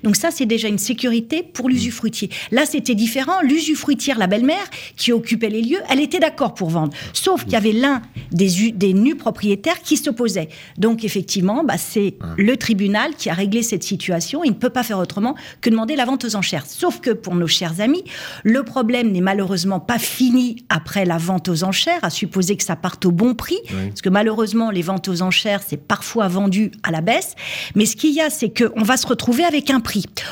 [0.03, 2.31] Donc ça, c'est déjà une sécurité pour l'usufruitier.
[2.51, 3.41] Là, c'était différent.
[3.43, 4.65] L'usufruitière, la belle-mère,
[4.97, 6.93] qui occupait les lieux, elle était d'accord pour vendre.
[7.13, 10.49] Sauf qu'il y avait l'un des, des nus propriétaires qui s'opposait.
[10.79, 14.45] Donc effectivement, bah, c'est le tribunal qui a réglé cette situation.
[14.45, 16.65] Il ne peut pas faire autrement que demander la vente aux enchères.
[16.67, 18.05] Sauf que pour nos chers amis,
[18.45, 22.77] le problème n'est malheureusement pas fini après la vente aux enchères, à supposer que ça
[22.77, 23.59] parte au bon prix.
[23.89, 27.35] Parce que malheureusement, les ventes aux enchères, c'est parfois vendu à la baisse.
[27.75, 29.71] Mais ce qu'il y a, c'est qu'on va se retrouver avec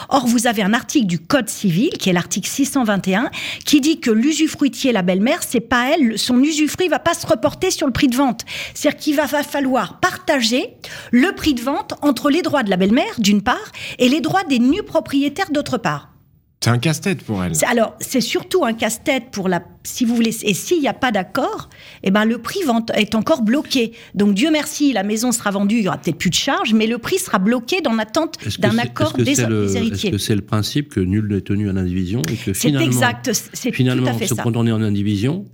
[0.09, 3.31] Or, vous avez un article du Code civil, qui est l'article 621,
[3.65, 7.71] qui dit que l'usufruitier, la belle-mère, c'est pas elle, son usufruit va pas se reporter
[7.71, 8.45] sur le prix de vente.
[8.75, 10.75] C'est-à-dire qu'il va falloir partager
[11.11, 13.57] le prix de vente entre les droits de la belle-mère, d'une part,
[13.99, 16.10] et les droits des nus propriétaires, d'autre part.
[16.63, 17.53] C'est un casse-tête pour elle.
[17.67, 19.63] Alors, c'est surtout un casse-tête pour la.
[19.83, 21.71] Si vous voulez, et s'il n'y a pas d'accord,
[22.03, 22.61] eh ben le prix
[22.93, 23.93] est encore bloqué.
[24.15, 26.87] Donc Dieu merci, la maison sera vendue, il y aura peut-être plus de charges, mais
[26.87, 30.11] le prix sera bloqué dans l'attente d'un accord des, héritiers.
[30.11, 33.33] Est-ce que c'est le principe que nul n'est tenu en indivision et que finalement, exact,
[33.73, 35.47] finalement, tout à fait se on est en indivision,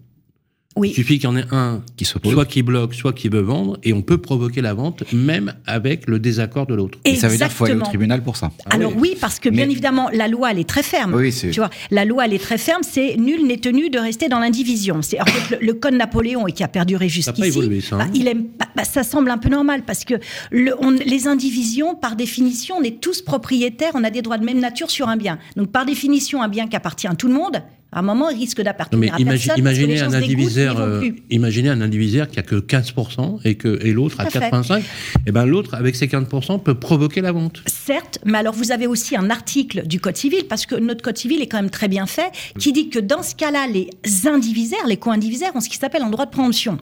[0.76, 0.90] oui.
[0.90, 3.78] Il suffit qu'il y en ait un qui soit qui bloque, soit qui veut vendre,
[3.82, 6.98] et on peut provoquer la vente même avec le désaccord de l'autre.
[7.04, 8.52] Et ça veut dire qu'il faut aller au tribunal pour ça.
[8.66, 9.16] Ah Alors oui.
[9.20, 11.14] parce que bien évidemment, la loi elle est très ferme.
[11.14, 12.82] Oui, tu vois, la loi elle est très ferme.
[12.82, 15.00] C'est nul n'est tenu de rester dans l'indivision.
[15.00, 17.52] C'est en fait le, code Napoléon et qui a perduré jusqu'ici.
[17.82, 18.10] Ça, bah, hein.
[18.14, 20.14] il aime, bah, bah, ça semble un peu normal parce que
[20.50, 23.92] le, on, les indivisions, par définition, on est tous propriétaires.
[23.94, 25.38] On a des droits de même nature sur un bien.
[25.56, 27.62] Donc par définition, un bien qui appartient à tout le monde,
[27.92, 29.58] à un moment, il risque d'appartenir à personne.
[29.58, 34.20] Imaginez un, indivisaire, euh, imaginez un indivisaire qui a que 15% et, que, et l'autre
[34.20, 34.80] à 85%.
[34.80, 34.82] Et
[35.28, 37.62] eh ben l'autre, avec ses 15%, peut provoquer la vente.
[37.66, 41.16] Certes, mais alors vous avez aussi un article du Code civil, parce que notre Code
[41.16, 43.88] civil est quand même très bien fait, qui dit que dans ce cas-là, les
[44.26, 46.78] indivisaires, les co-indivisaires ont ce qui s'appelle un droit de préemption.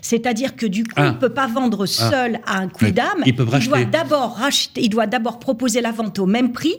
[0.00, 1.06] C'est-à-dire que du coup, ah.
[1.06, 2.10] il ne peut pas vendre ah.
[2.10, 3.22] seul à un coup d'âme.
[3.26, 6.76] Il, doit d'abord racheter, il doit d'abord proposer la vente au même prix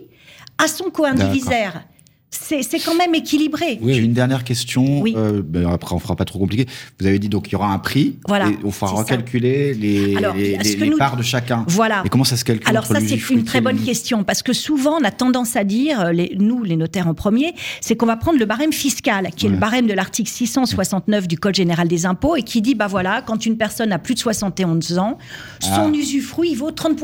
[0.57, 1.85] à son co-indivisaire
[2.33, 3.79] c'est quand même équilibré.
[3.81, 5.03] Oui, une dernière question.
[5.05, 6.65] Euh, ben après, on fera pas trop compliqué.
[6.99, 8.17] Vous avez dit donc il y aura un prix.
[8.27, 8.49] Voilà.
[8.49, 11.63] Et on fera recalculer les, les, parts de chacun.
[11.67, 12.01] Voilà.
[12.05, 14.97] Et comment ça se calcule Alors ça, c'est une très bonne question parce que souvent
[14.99, 18.17] on a tendance à dire, euh, les, nous les notaires en premier, c'est qu'on va
[18.17, 22.05] prendre le barème fiscal, qui est le barème de l'article 669 du Code général des
[22.05, 25.17] impôts et qui dit bah voilà, quand une personne a plus de 71 ans,
[25.59, 25.91] son ah.
[25.93, 26.99] usufruit vaut 30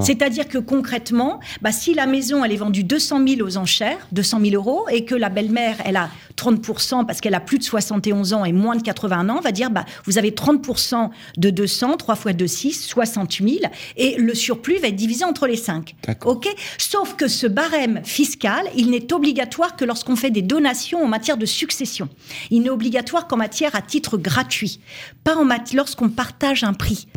[0.00, 4.35] C'est-à-dire que concrètement, bah, si la maison elle est vendue 200 000 aux enchères, 200
[4.40, 8.32] 000 euros et que la belle-mère, elle a 30% parce qu'elle a plus de 71
[8.34, 12.14] ans et moins de 80 ans, va dire, bah, vous avez 30% de 200, 3
[12.14, 13.50] fois 2, 6, 60 000
[13.96, 15.94] et le surplus va être divisé entre les 5.
[16.24, 16.48] OK?
[16.78, 21.36] Sauf que ce barème fiscal, il n'est obligatoire que lorsqu'on fait des donations en matière
[21.36, 22.08] de succession.
[22.50, 24.80] Il n'est obligatoire qu'en matière à titre gratuit,
[25.24, 27.08] pas en lorsqu'on partage un prix.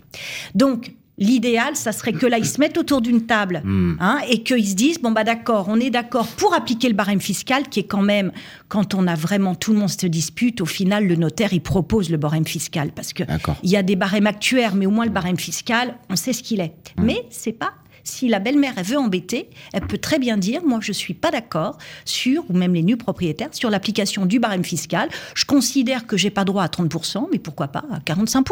[0.55, 3.97] Donc, L'idéal, ça serait que là, ils se mettent autour d'une table hmm.
[3.99, 7.21] hein, et qu'ils se disent, bon, bah d'accord, on est d'accord pour appliquer le barème
[7.21, 8.31] fiscal, qui est quand même,
[8.69, 12.09] quand on a vraiment tout le monde se dispute, au final, le notaire, il propose
[12.09, 12.91] le barème fiscal.
[12.95, 13.23] Parce que
[13.63, 16.41] il y a des barèmes actuaires, mais au moins le barème fiscal, on sait ce
[16.41, 16.73] qu'il est.
[16.97, 17.03] Hmm.
[17.03, 20.79] Mais c'est pas si la belle-mère elle veut embêter, elle peut très bien dire moi
[20.81, 25.09] je suis pas d'accord sur ou même les nus propriétaires sur l'application du barème fiscal.
[25.35, 28.45] Je considère que j'ai pas droit à 30% mais pourquoi pas à 45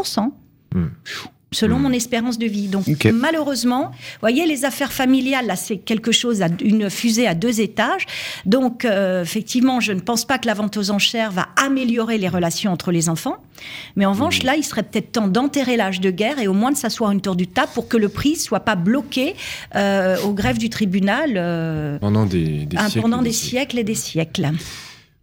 [1.51, 1.83] selon hmm.
[1.83, 2.67] mon espérance de vie.
[2.67, 7.61] Donc malheureusement, voyez, les affaires familiales, là, c'est quelque chose, à, une fusée à deux
[7.61, 8.05] étages.
[8.45, 12.27] Donc euh, effectivement, je ne pense pas que la vente aux enchères va améliorer les
[12.27, 13.37] relations entre les enfants.
[13.95, 14.45] Mais en revanche, hmm.
[14.45, 17.21] là, il serait peut-être temps d'enterrer l'âge de guerre et au moins de s'asseoir une
[17.21, 19.35] tour du table pour que le prix soit pas bloqué
[19.75, 24.51] euh, au greffe du tribunal euh, pendant des, siècles, pendant des siècles et des siècles.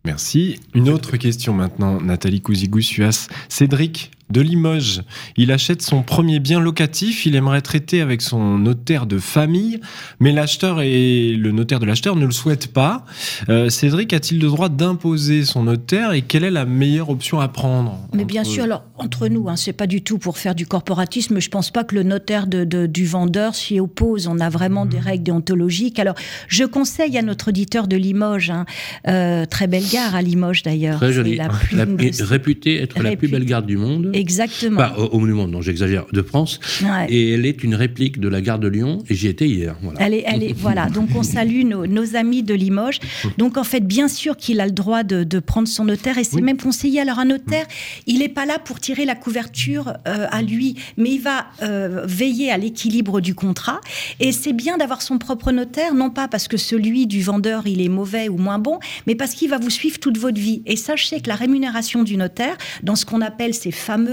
[0.04, 0.60] Merci.
[0.74, 3.28] Une autre question maintenant, Nathalie Cousigou-Suas.
[3.48, 5.02] Cédric de Limoges.
[5.36, 9.80] Il achète son premier bien locatif, il aimerait traiter avec son notaire de famille,
[10.20, 13.04] mais l'acheteur et le notaire de l'acheteur ne le souhaitent pas.
[13.48, 17.48] Euh, Cédric a-t-il le droit d'imposer son notaire et quelle est la meilleure option à
[17.48, 20.66] prendre Mais bien sûr, alors entre nous, hein, c'est pas du tout pour faire du
[20.66, 21.40] corporatisme.
[21.40, 24.26] Je pense pas que le notaire de, du vendeur s'y oppose.
[24.26, 25.00] On a vraiment des mmh.
[25.00, 25.98] règles déontologiques.
[25.98, 26.14] Alors,
[26.48, 28.64] je conseille à notre auditeur de Limoges, hein,
[29.08, 31.48] euh, très belle gare à Limoges d'ailleurs, très jolie, la
[32.20, 34.10] réputée être la plus belle gare du monde.
[34.14, 34.78] Exactement.
[34.78, 36.60] Pas au, monument, non, j'exagère, de France.
[37.08, 39.76] Et elle est une réplique de la gare de Lyon, et j'y étais hier.
[39.82, 40.00] Voilà.
[40.00, 40.88] Elle est, elle est, voilà.
[40.88, 43.00] Donc on salue nos, amis de Limoges.
[43.38, 46.40] Donc en fait, bien sûr qu'il a le droit de, prendre son notaire, et c'est
[46.40, 47.00] même conseillé.
[47.00, 47.66] Alors un notaire,
[48.06, 52.04] il n'est pas là pour tirer la couverture euh, à lui, mais il va euh,
[52.06, 53.80] veiller à l'équilibre du contrat.
[54.20, 57.80] Et c'est bien d'avoir son propre notaire, non pas parce que celui du vendeur, il
[57.80, 60.62] est mauvais ou moins bon, mais parce qu'il va vous suivre toute votre vie.
[60.66, 64.03] Et sachez que la rémunération du notaire, dans ce qu'on appelle ces fameux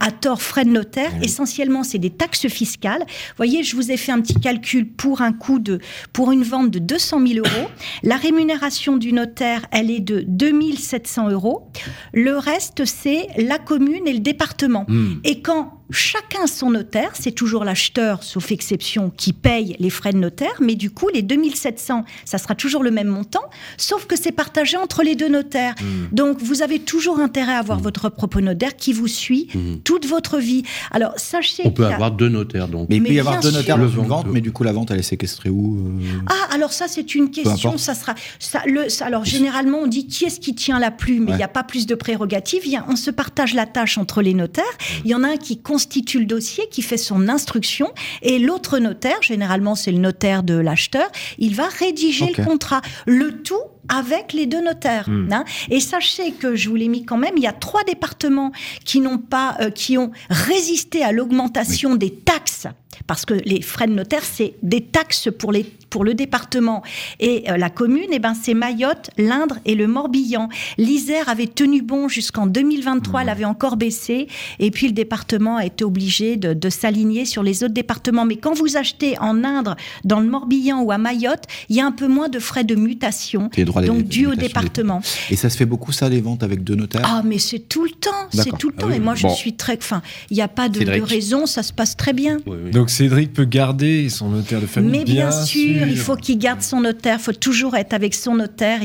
[0.00, 1.12] à tort frais de notaire.
[1.22, 3.00] Essentiellement, c'est des taxes fiscales.
[3.00, 5.78] Vous voyez, je vous ai fait un petit calcul pour un coût de,
[6.12, 7.68] pour une vente de 200 000 euros.
[8.02, 11.68] La rémunération du notaire, elle est de 2700 euros.
[12.12, 14.84] Le reste, c'est la commune et le département.
[14.88, 15.14] Hmm.
[15.24, 20.18] Et quand chacun son notaire, c'est toujours l'acheteur, sauf exception, qui paye les frais de
[20.18, 23.44] notaire, mais du coup, les 2700, ça sera toujours le même montant,
[23.76, 25.74] sauf que c'est partagé entre les deux notaires.
[25.80, 26.14] Hmm.
[26.14, 27.82] Donc, vous avez toujours intérêt à avoir hmm.
[27.82, 29.76] votre propre notaire qui vous suit hmm.
[29.84, 30.62] toute votre vie.
[30.90, 32.88] Alors, sachez On peut avoir deux notaires, donc.
[32.88, 34.90] Mais il peut y avoir deux notaires dans une vente, mais du coup, la vente,
[34.90, 36.18] elle est séquestrée où euh?
[36.26, 38.14] Ah, alors ça, c'est une question, ça sera...
[38.38, 41.42] Ça, le, alors, généralement, on dit qui est-ce qui tient la plume, mais il n'y
[41.42, 44.64] a pas plus de prérogatives, on se partage la tâche entre les notaires,
[45.04, 48.38] il y en a un qui compte constitue le dossier, qui fait son instruction, et
[48.38, 52.80] l'autre notaire, généralement c'est le notaire de l'acheteur, il va rédiger le contrat.
[53.06, 55.08] Le tout avec les deux notaires.
[55.08, 55.28] Hmm.
[55.32, 55.44] Hein.
[55.70, 58.52] Et sachez que je vous l'ai mis quand même, il y a trois départements
[58.84, 62.68] qui n'ont pas, euh, qui ont résisté à l'augmentation des taxes
[63.06, 66.82] parce que les frais de notaire, c'est des taxes pour, les, pour le département.
[67.20, 70.48] Et euh, la commune, eh ben, c'est Mayotte, l'Indre et le Morbihan.
[70.78, 74.28] L'Isère avait tenu bon jusqu'en 2023, elle avait encore baissé.
[74.58, 78.24] Et puis le département a été obligé de, de s'aligner sur les autres départements.
[78.24, 81.86] Mais quand vous achetez en Indre, dans le Morbihan ou à Mayotte, il y a
[81.86, 83.50] un peu moins de frais de mutation.
[83.86, 85.00] Donc dû au département.
[85.30, 87.02] Et ça se fait beaucoup ça, les ventes avec deux notaires?
[87.04, 88.10] Ah, mais c'est tout le temps.
[88.30, 88.88] C'est tout le temps.
[88.90, 89.76] Ah et moi, je suis très.
[89.76, 92.38] Enfin, il n'y a pas de, de, raison, ça se passe très bien.
[92.72, 94.90] Donc Cédric peut garder son notaire de famille.
[94.90, 97.18] Mais bien, sûr, il faut qu'il garde son notaire.
[97.20, 98.80] Il faut toujours être avec son notaire.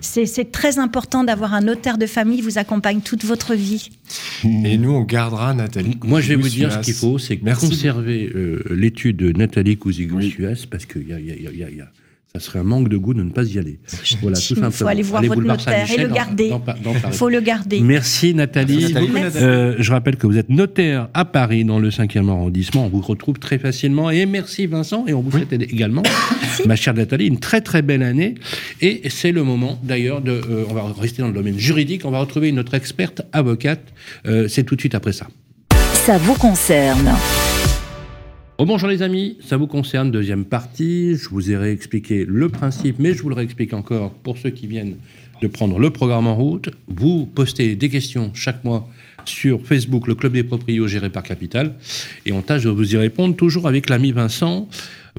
[0.00, 3.90] C'est très important d'avoir un notaire de famille qui vous accompagne toute votre vie.
[4.44, 5.98] Et nous, on gardera Nathalie.
[6.04, 10.66] Moi, je vais vous dire ce qu'il faut, c'est conserver euh, l'étude de Nathalie Cousigus,
[10.66, 11.86] parce qu'il y a
[12.32, 13.80] ça serait un manque de goût de ne pas y aller.
[14.22, 14.68] Voilà, tout simplement.
[14.68, 16.52] Il faut aller voir votre notaire et le garder.
[17.06, 17.80] Il faut le garder.
[17.80, 18.94] Merci Nathalie.
[19.36, 22.86] Euh, je rappelle que vous êtes notaire à Paris, dans le 5e arrondissement.
[22.86, 24.10] On vous retrouve très facilement.
[24.10, 25.06] Et merci Vincent.
[25.08, 26.04] Et on vous souhaite également,
[26.66, 28.36] ma chère Nathalie, une très très belle année.
[28.80, 30.30] Et c'est le moment d'ailleurs de...
[30.30, 32.02] Euh, on va rester dans le domaine juridique.
[32.04, 33.82] On va retrouver notre experte avocate.
[34.26, 35.26] Euh, c'est tout de suite après ça.
[35.94, 37.10] Ça vous concerne.
[38.66, 41.16] Bonjour les amis, ça vous concerne, deuxième partie.
[41.16, 44.66] Je vous ai réexpliqué le principe, mais je vous le réexplique encore pour ceux qui
[44.66, 44.96] viennent
[45.40, 46.68] de prendre le programme en route.
[46.86, 48.86] Vous postez des questions chaque mois
[49.24, 51.74] sur Facebook, le Club des Proprios géré par Capital,
[52.26, 54.68] et on tâche de vous y répondre toujours avec l'ami Vincent.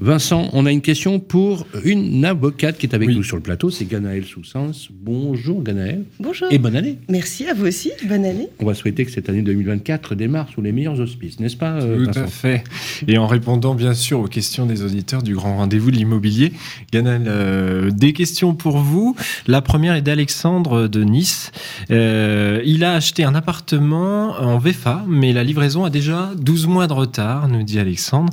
[0.00, 3.70] Vincent, on a une question pour une avocate qui est avec nous sur le plateau,
[3.70, 4.88] c'est Ganaël Soussens.
[4.90, 6.04] Bonjour Ganaël.
[6.18, 6.48] Bonjour.
[6.50, 6.98] Et bonne année.
[7.08, 8.48] Merci à vous aussi, bonne année.
[8.58, 12.06] On va souhaiter que cette année 2024 démarre sous les meilleurs auspices, n'est-ce pas euh,
[12.06, 12.64] Tout à fait.
[13.06, 16.52] Et en répondant bien sûr aux questions des auditeurs du grand rendez-vous de l'immobilier,
[16.90, 19.14] Ganaël, euh, des questions pour vous.
[19.46, 21.52] La première est d'Alexandre de Nice.
[21.90, 26.86] Euh, il a acheté un appartement en VFA, mais la livraison a déjà 12 mois
[26.86, 28.32] de retard, nous dit Alexandre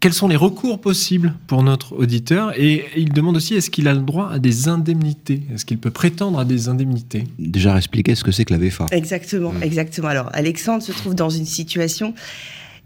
[0.00, 3.94] quels sont les recours possibles pour notre auditeur Et il demande aussi, est-ce qu'il a
[3.94, 5.42] le droit à des indemnités?
[5.52, 7.24] Est-ce qu'il peut prétendre à des indemnités?
[7.38, 8.86] Déjà expliquer ce que c'est que la VFA.
[8.92, 9.62] Exactement, mmh.
[9.62, 10.08] exactement.
[10.08, 12.14] Alors, Alexandre se trouve dans une situation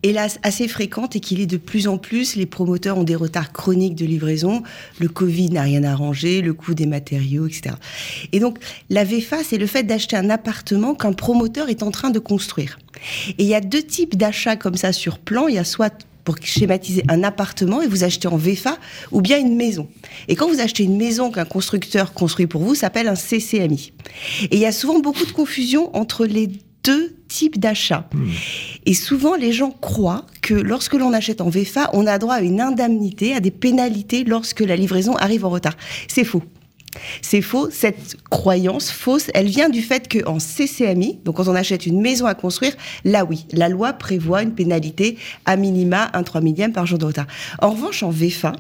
[0.02, 2.36] hélas assez fréquente et qu'il est de plus en plus.
[2.36, 4.62] Les promoteurs ont des retards chroniques de livraison.
[4.98, 7.76] Le Covid n'a rien arrangé, le coût des matériaux, etc.
[8.32, 8.58] Et donc,
[8.90, 12.78] la VFA, c'est le fait d'acheter un appartement qu'un promoteur est en train de construire.
[13.28, 15.48] Et il y a deux types d'achats comme ça sur plan.
[15.48, 18.78] Il y a soit pour schématiser un appartement et vous achetez en VFA
[19.12, 19.88] ou bien une maison.
[20.28, 23.92] Et quand vous achetez une maison qu'un constructeur construit pour vous, ça s'appelle un CCMI.
[24.50, 26.50] Et il y a souvent beaucoup de confusion entre les
[26.84, 28.08] deux types d'achats.
[28.12, 28.28] Hmm.
[28.86, 32.40] Et souvent, les gens croient que lorsque l'on achète en VFA, on a droit à
[32.42, 35.76] une indemnité, à des pénalités lorsque la livraison arrive en retard.
[36.08, 36.42] C'est faux.
[37.22, 37.68] C'est faux.
[37.70, 42.26] Cette croyance fausse, elle vient du fait qu'en CCMI, donc quand on achète une maison
[42.26, 46.86] à construire, là oui, la loi prévoit une pénalité à minima un 3 millième par
[46.86, 47.26] jour de retard.
[47.60, 48.52] En revanche, en VFA,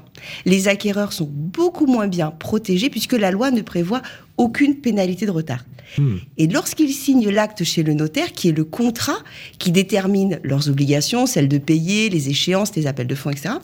[0.44, 4.02] les acquéreurs sont beaucoup moins bien protégés puisque la loi ne prévoit
[4.36, 5.64] aucune pénalité de retard.
[5.98, 6.16] Hmm.
[6.38, 9.18] Et lorsqu'ils signent l'acte chez le notaire, qui est le contrat
[9.58, 13.54] qui détermine leurs obligations, celles de payer, les échéances, les appels de fonds, etc.,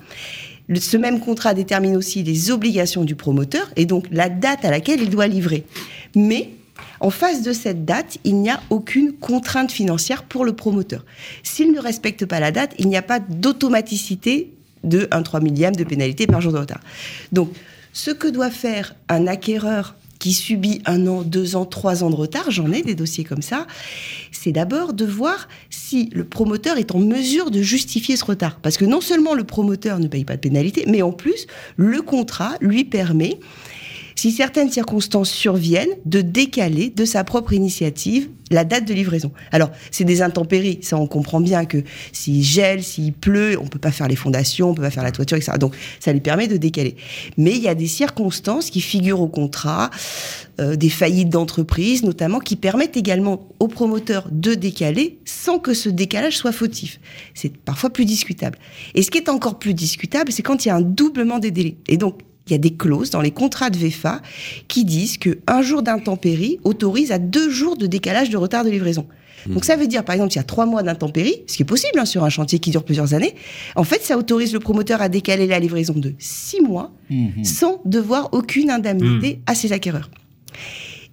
[0.79, 5.03] ce même contrat détermine aussi les obligations du promoteur et donc la date à laquelle
[5.03, 5.65] il doit livrer.
[6.15, 6.51] Mais
[7.01, 11.05] en face de cette date, il n'y a aucune contrainte financière pour le promoteur.
[11.43, 14.53] S'il ne respecte pas la date, il n'y a pas d'automaticité
[14.85, 16.81] de 1 3 millième de pénalité par jour de retard.
[17.33, 17.51] Donc,
[17.93, 22.15] ce que doit faire un acquéreur qui subit un an, deux ans, trois ans de
[22.15, 23.67] retard, j'en ai des dossiers comme ça,
[24.31, 28.61] c'est d'abord de voir si le promoteur est en mesure de justifier ce retard.
[28.61, 32.03] Parce que non seulement le promoteur ne paye pas de pénalité, mais en plus, le
[32.03, 33.41] contrat lui permet
[34.21, 39.33] si certaines circonstances surviennent, de décaler de sa propre initiative la date de livraison.
[39.51, 41.79] Alors, c'est des intempéries, ça on comprend bien que
[42.13, 45.13] s'il gèle, s'il pleut, on peut pas faire les fondations, on peut pas faire la
[45.13, 45.53] toiture, etc.
[45.59, 46.97] Donc, ça lui permet de décaler.
[47.39, 49.89] Mais il y a des circonstances qui figurent au contrat,
[50.61, 55.89] euh, des faillites d'entreprise notamment, qui permettent également aux promoteurs de décaler sans que ce
[55.89, 57.01] décalage soit fautif.
[57.33, 58.59] C'est parfois plus discutable.
[58.95, 61.53] Et ce qui est encore plus discutable, c'est quand il y a un doublement des
[61.53, 61.77] délais.
[61.89, 64.21] Et donc, il y a des clauses dans les contrats de VFA
[64.69, 68.71] qui disent que un jour d'intempérie autorise à deux jours de décalage de retard de
[68.71, 69.07] livraison.
[69.47, 69.55] Mmh.
[69.55, 71.67] Donc ça veut dire, par exemple, s'il y a trois mois d'intempérie, ce qui est
[71.67, 73.35] possible hein, sur un chantier qui dure plusieurs années,
[73.77, 77.45] en fait, ça autorise le promoteur à décaler la livraison de six mois mmh.
[77.45, 79.41] sans devoir aucune indemnité mmh.
[79.47, 80.11] à ses acquéreurs.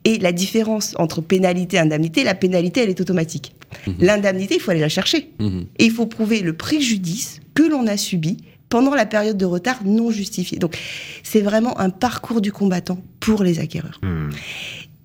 [0.03, 3.53] Et la différence entre pénalité et indemnité, la pénalité, elle est automatique.
[3.99, 5.31] L'indemnité, il faut aller la chercher.
[5.77, 8.37] Et il faut prouver le préjudice que l'on a subi
[8.69, 10.57] pendant la période de retard non justifié.
[10.59, 10.77] Donc,
[11.23, 13.99] c'est vraiment un parcours du combattant pour les acquéreurs.
[14.03, 14.31] Mhm.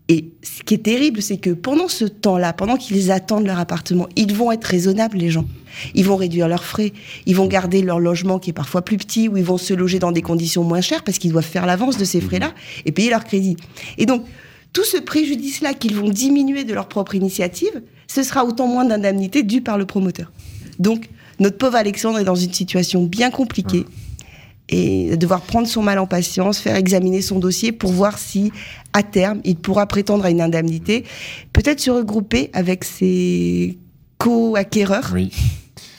[0.09, 4.09] Et ce qui est terrible, c'est que pendant ce temps-là, pendant qu'ils attendent leur appartement,
[4.17, 5.47] ils vont être raisonnables, les gens.
[5.95, 6.93] Ils vont réduire leurs frais,
[7.25, 9.99] ils vont garder leur logement qui est parfois plus petit, ou ils vont se loger
[9.99, 12.53] dans des conditions moins chères parce qu'ils doivent faire l'avance de ces frais-là
[12.85, 13.57] et payer leur crédit.
[13.97, 14.27] Et donc,
[14.73, 19.43] tout ce préjudice-là qu'ils vont diminuer de leur propre initiative, ce sera autant moins d'indemnités
[19.43, 20.31] dues par le promoteur.
[20.79, 23.85] Donc, notre pauvre Alexandre est dans une situation bien compliquée
[24.69, 28.53] et devoir prendre son mal en patience, faire examiner son dossier pour voir si,
[28.93, 31.05] à terme, il pourra prétendre à une indemnité,
[31.53, 33.79] peut-être se regrouper avec ses
[34.19, 35.11] co-acquéreurs.
[35.13, 35.33] Oui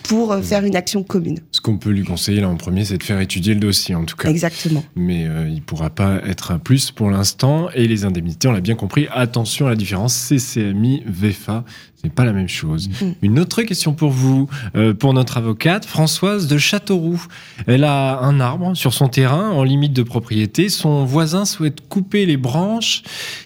[0.04, 1.40] pour euh, faire une action commune.
[1.52, 4.06] Ce qu'on peut lui conseiller là en premier, c'est de faire étudier le dossier en
[4.06, 4.30] tout cas.
[4.30, 4.84] Exactement.
[4.96, 7.70] Mais euh, il ne pourra pas être un plus pour l'instant.
[7.74, 11.64] Et les indemnités, on l'a bien compris, attention à la différence CCMI, VEFA,
[12.04, 12.90] c'est pas la même chose.
[12.90, 13.12] Mm.
[13.22, 17.26] Une autre question pour vous, euh, pour notre avocate, Françoise de Châteauroux.
[17.66, 20.68] Elle a un arbre sur son terrain en limite de propriété.
[20.68, 23.04] Son voisin souhaite couper les branches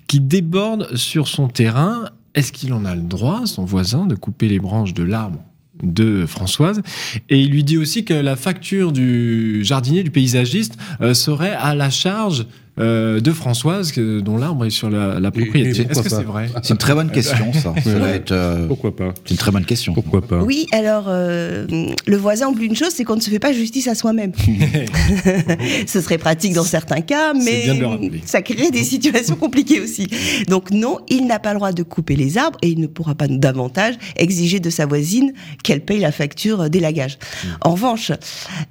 [0.08, 2.06] qui débordent sur son terrain.
[2.34, 5.40] Est-ce qu'il en a le droit, son voisin, de couper les branches de l'arbre?
[5.84, 6.82] De Françoise.
[7.30, 11.76] Et il lui dit aussi que la facture du jardinier, du paysagiste, euh, serait à
[11.76, 12.46] la charge
[12.80, 15.88] euh, de Françoise, dont l'arbre est sur la, propriété.
[15.90, 17.74] Est-ce que c'est vrai C'est une très bonne question, ça.
[18.32, 19.94] Euh, pourquoi pas C'est une très bonne question.
[19.94, 21.66] Pourquoi pas Oui, alors, euh,
[22.06, 24.32] le voisin oublie une chose, c'est qu'on ne se fait pas justice à soi-même.
[25.88, 27.68] Ce serait pratique dans certains cas, mais
[28.26, 30.08] ça crée des situations compliquées aussi.
[30.48, 33.16] Donc non, il n'a pas le droit de couper les arbres et il ne pourra
[33.16, 37.18] pas davantage exiger de sa voisine qu'elle paye la facture d'élagage.
[37.18, 37.48] Hmm.
[37.62, 38.12] En revanche,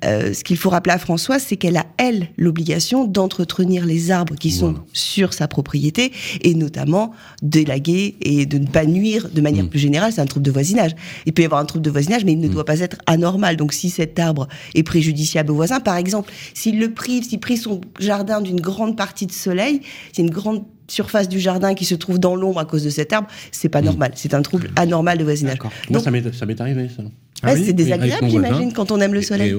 [0.03, 4.35] ce qu'il faut rappeler à Françoise, c'est qu'elle a, elle, l'obligation d'entretenir les les arbres
[4.35, 9.65] qui sont sur sa propriété et notamment d'élaguer et de ne pas nuire de manière
[9.65, 9.71] mm.
[9.71, 10.13] plus générale.
[10.13, 10.93] C'est un trouble de voisinage.
[11.25, 12.53] Il peut y avoir un trouble de voisinage, mais il ne mm.
[12.53, 13.57] doit pas être anormal.
[13.57, 17.61] Donc si cet arbre est préjudiciable au voisin, par exemple, s'il le prive, s'il prive
[17.61, 19.81] son jardin d'une grande partie de soleil,
[20.13, 23.13] c'est une grande surface du jardin qui se trouve dans l'ombre à cause de cet
[23.13, 23.87] arbre, c'est pas mm.
[23.87, 24.13] normal.
[24.15, 25.59] C'est un trouble anormal de voisinage.
[25.91, 27.03] Donc, ça m'est arrivé, ça.
[27.43, 29.55] Ah c'est désagréable, j'imagine, quand on aime le soleil.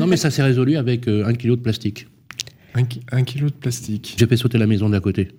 [0.00, 2.06] non, mais ça s'est résolu avec euh, un kilo de plastique.
[2.74, 4.14] Un, kilo de plastique.
[4.18, 5.28] J'ai fait sauter la maison d'à côté.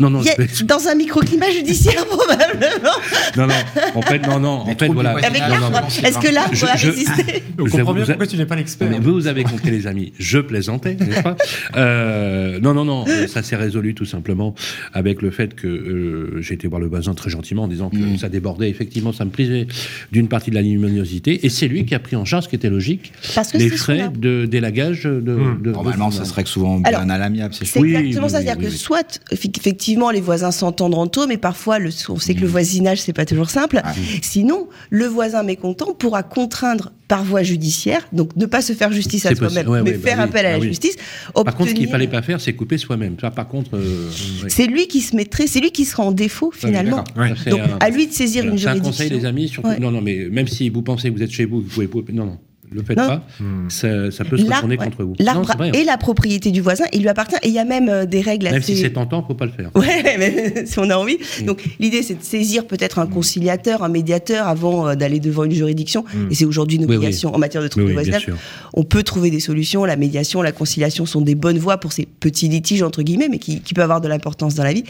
[0.00, 0.20] Non, non.
[0.64, 2.92] Dans un microclimat judiciaire, probablement.
[3.36, 3.54] Non, non.
[3.96, 4.60] En fait, non, non.
[4.60, 5.18] En fait, voilà.
[5.18, 6.28] Est-ce que
[6.62, 8.88] on va résister On comprend bien pourquoi tu n'es pas l'expert.
[9.00, 10.12] Vous, vous avez compris, les amis.
[10.18, 11.36] Je plaisantais, n'est-ce pas?
[11.76, 13.06] Euh, Non, non, non.
[13.26, 14.54] Ça s'est résolu tout simplement
[14.92, 17.96] avec le fait que euh, j'ai été voir le voisin très gentiment en disant que
[17.96, 18.18] mm.
[18.18, 18.68] ça débordait.
[18.68, 19.66] Effectivement, ça me privait
[20.12, 21.44] d'une partie de la luminosité.
[21.44, 23.12] Et c'est lui qui a pris en charge, ce qui était logique,
[23.54, 25.32] les frais de délagage de.
[25.32, 25.72] Mm.
[25.72, 27.54] Normalement, ça serait souvent bien à l'amiable.
[27.54, 28.40] C'est exactement ça.
[28.40, 32.40] C'est-à-dire que soit, effectivement, les voisins s'entendent en taux, mais parfois, le, on sait que
[32.40, 32.50] le mm.
[32.50, 33.80] voisinage, c'est pas toujours simple.
[33.84, 38.92] Ah Sinon, le voisin mécontent pourra contraindre par voie judiciaire, donc ne pas se faire
[38.92, 40.96] justice à soi-même, mais bah faire appel à la ah justice.
[41.32, 43.16] Par contre, ce qu'il fallait pas faire, c'est couper soi-même.
[43.16, 44.10] Par contre, euh,
[44.48, 47.04] c'est lui qui se mettrait, c'est lui qui sera en défaut finalement.
[47.46, 48.92] donc à lui de saisir une juridiction.
[48.92, 49.48] C'est un conseil, les amis.
[49.48, 52.12] Surtout, non, non, mais même si vous pensez que vous êtes chez vous, vous pouvez,
[52.12, 52.38] non, non
[52.70, 53.22] le faites pas,
[53.68, 55.14] ça, peut se retourner contre vous.
[55.18, 57.36] L'arbre et la propriété du voisin, il lui appartient.
[57.42, 59.52] Et il y a même euh, des règles Même si c'est tentant, faut pas le
[59.52, 59.70] faire.
[59.74, 61.18] Ouais, mais si on a envie.
[61.40, 61.46] Hmm.
[61.46, 63.10] Donc l'idée, c'est de saisir peut-être un hmm.
[63.10, 66.04] conciliateur, un médiateur avant euh, d'aller devant une juridiction.
[66.30, 68.28] Et c'est aujourd'hui une obligation en matière de trouble de voisinage.
[68.74, 69.84] On peut trouver des solutions.
[69.84, 73.38] La médiation, la conciliation sont des bonnes voies pour ces petits litiges, entre guillemets, mais
[73.38, 74.84] qui, qui peuvent avoir de l'importance dans la vie.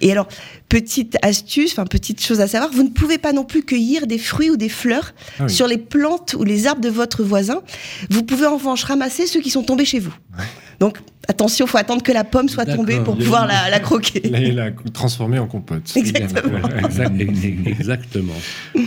[0.00, 0.28] Et alors,
[0.68, 4.18] petite astuce, enfin, petite chose à savoir, vous ne pouvez pas non plus cueillir des
[4.18, 7.62] fruits ou des fleurs ah sur les plantes ou les arbres de votre voisin.
[8.10, 10.14] Vous pouvez en revanche ramasser ceux qui sont tombés chez vous.
[10.80, 14.26] Donc attention, il faut attendre que la pomme soit tombée pour pouvoir la, croquer.
[14.26, 15.90] Et la transformer en compote.
[15.96, 16.68] Exactement.
[17.66, 18.34] Exactement.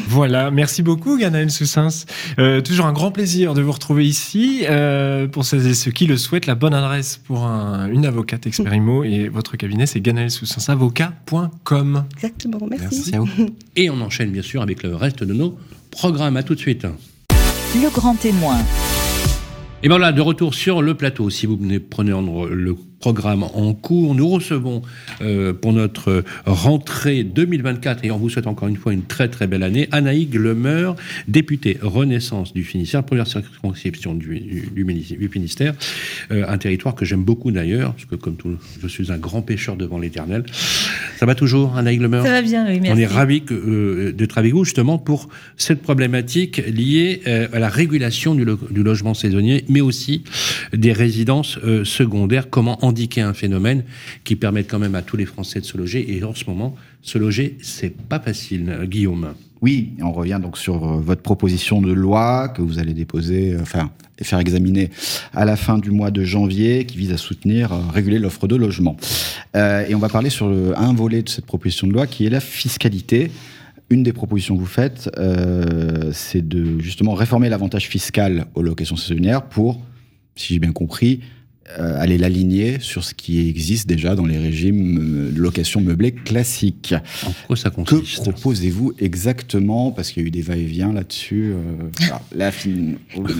[0.07, 2.05] Voilà, merci beaucoup Ganaël Soussens.
[2.39, 4.65] Euh, toujours un grand plaisir de vous retrouver ici.
[4.69, 9.03] Euh, pour celles et ceux qui le souhaitent, la bonne adresse pour une avocate expérimo
[9.03, 12.05] et votre cabinet, c'est ganaelsoussensavocat.com.
[12.15, 12.85] Exactement, merci.
[12.91, 13.49] merci à vous.
[13.75, 15.57] Et on enchaîne bien sûr avec le reste de nos
[15.91, 16.37] programmes.
[16.37, 16.85] À tout de suite.
[17.75, 18.57] Le grand témoin.
[19.83, 21.29] Et bien voilà, de retour sur le plateau.
[21.29, 21.57] Si vous
[21.89, 24.15] prenez le programme en cours.
[24.15, 24.81] Nous recevons
[25.21, 29.47] euh, pour notre rentrée 2024, et on vous souhaite encore une fois une très très
[29.47, 30.95] belle année, Anaïg Lemeur,
[31.27, 35.73] députée Renaissance du Finistère, première circonscription du, du, du Finistère,
[36.31, 39.41] euh, un territoire que j'aime beaucoup d'ailleurs, parce que comme tout, je suis un grand
[39.41, 40.43] pêcheur devant l'éternel.
[41.19, 42.23] Ça va toujours, Anaïg Lemeur?
[42.23, 42.91] Ça va bien, oui, merci.
[42.95, 48.33] On est ravis euh, d'être avec vous justement pour cette problématique liée à la régulation
[48.33, 50.23] du, du, logement saisonnier, mais aussi
[50.73, 52.49] des résidences secondaires.
[52.49, 53.83] Comment indiquer un phénomène
[54.23, 56.17] qui permet quand même à tous les Français de se loger.
[56.17, 59.35] Et en ce moment, se loger, c'est pas facile, Guillaume.
[59.61, 63.61] Oui, on revient donc sur euh, votre proposition de loi que vous allez déposer, euh,
[63.61, 63.89] enfin,
[64.21, 64.91] faire examiner
[65.33, 68.55] à la fin du mois de janvier, qui vise à soutenir, euh, réguler l'offre de
[68.55, 68.97] logement.
[69.55, 72.39] et on va parler sur un volet de cette proposition de loi qui est la
[72.39, 73.31] fiscalité.
[73.89, 75.09] Une des propositions que vous faites,
[76.11, 79.81] c'est de justement réformer l'avantage fiscal aux locations saisonnières pour,
[80.35, 81.36] si j'ai bien compris, euh,
[81.75, 86.93] aller l'aligner sur ce qui existe déjà dans les régimes de location meublée classiques.
[87.25, 89.91] En quoi ça consiste Que proposez-vous exactement?
[89.91, 91.53] Parce qu'il y a eu des va-et-vient là-dessus.
[91.53, 91.89] Euh,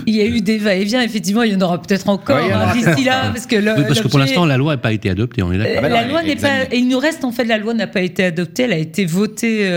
[0.06, 3.04] il y a eu des va-et-vient, effectivement, il y en aura peut-être encore hein, d'ici
[3.04, 3.30] là.
[3.32, 5.84] Parce que, parce que pour l'instant, la loi n'a pas été adoptée, on est d'accord.
[5.84, 6.66] Euh, la loi n'est pas.
[6.74, 9.70] il nous reste, en fait, la loi n'a pas été adoptée, elle a été votée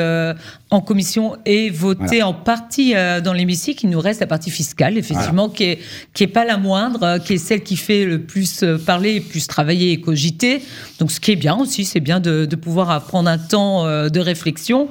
[0.71, 2.95] en commission et votée en partie
[3.25, 3.85] dans l'hémicycle.
[3.85, 5.79] Il nous reste la partie fiscale, effectivement, qui n'est
[6.15, 9.47] qui est pas la moindre, qui est celle qui fait le plus euh, parler, plus
[9.47, 10.63] travailler et cogiter.
[10.99, 14.21] Donc, ce qui est bien aussi, c'est bien de, pouvoir prendre un temps euh, de
[14.21, 14.89] réflexion.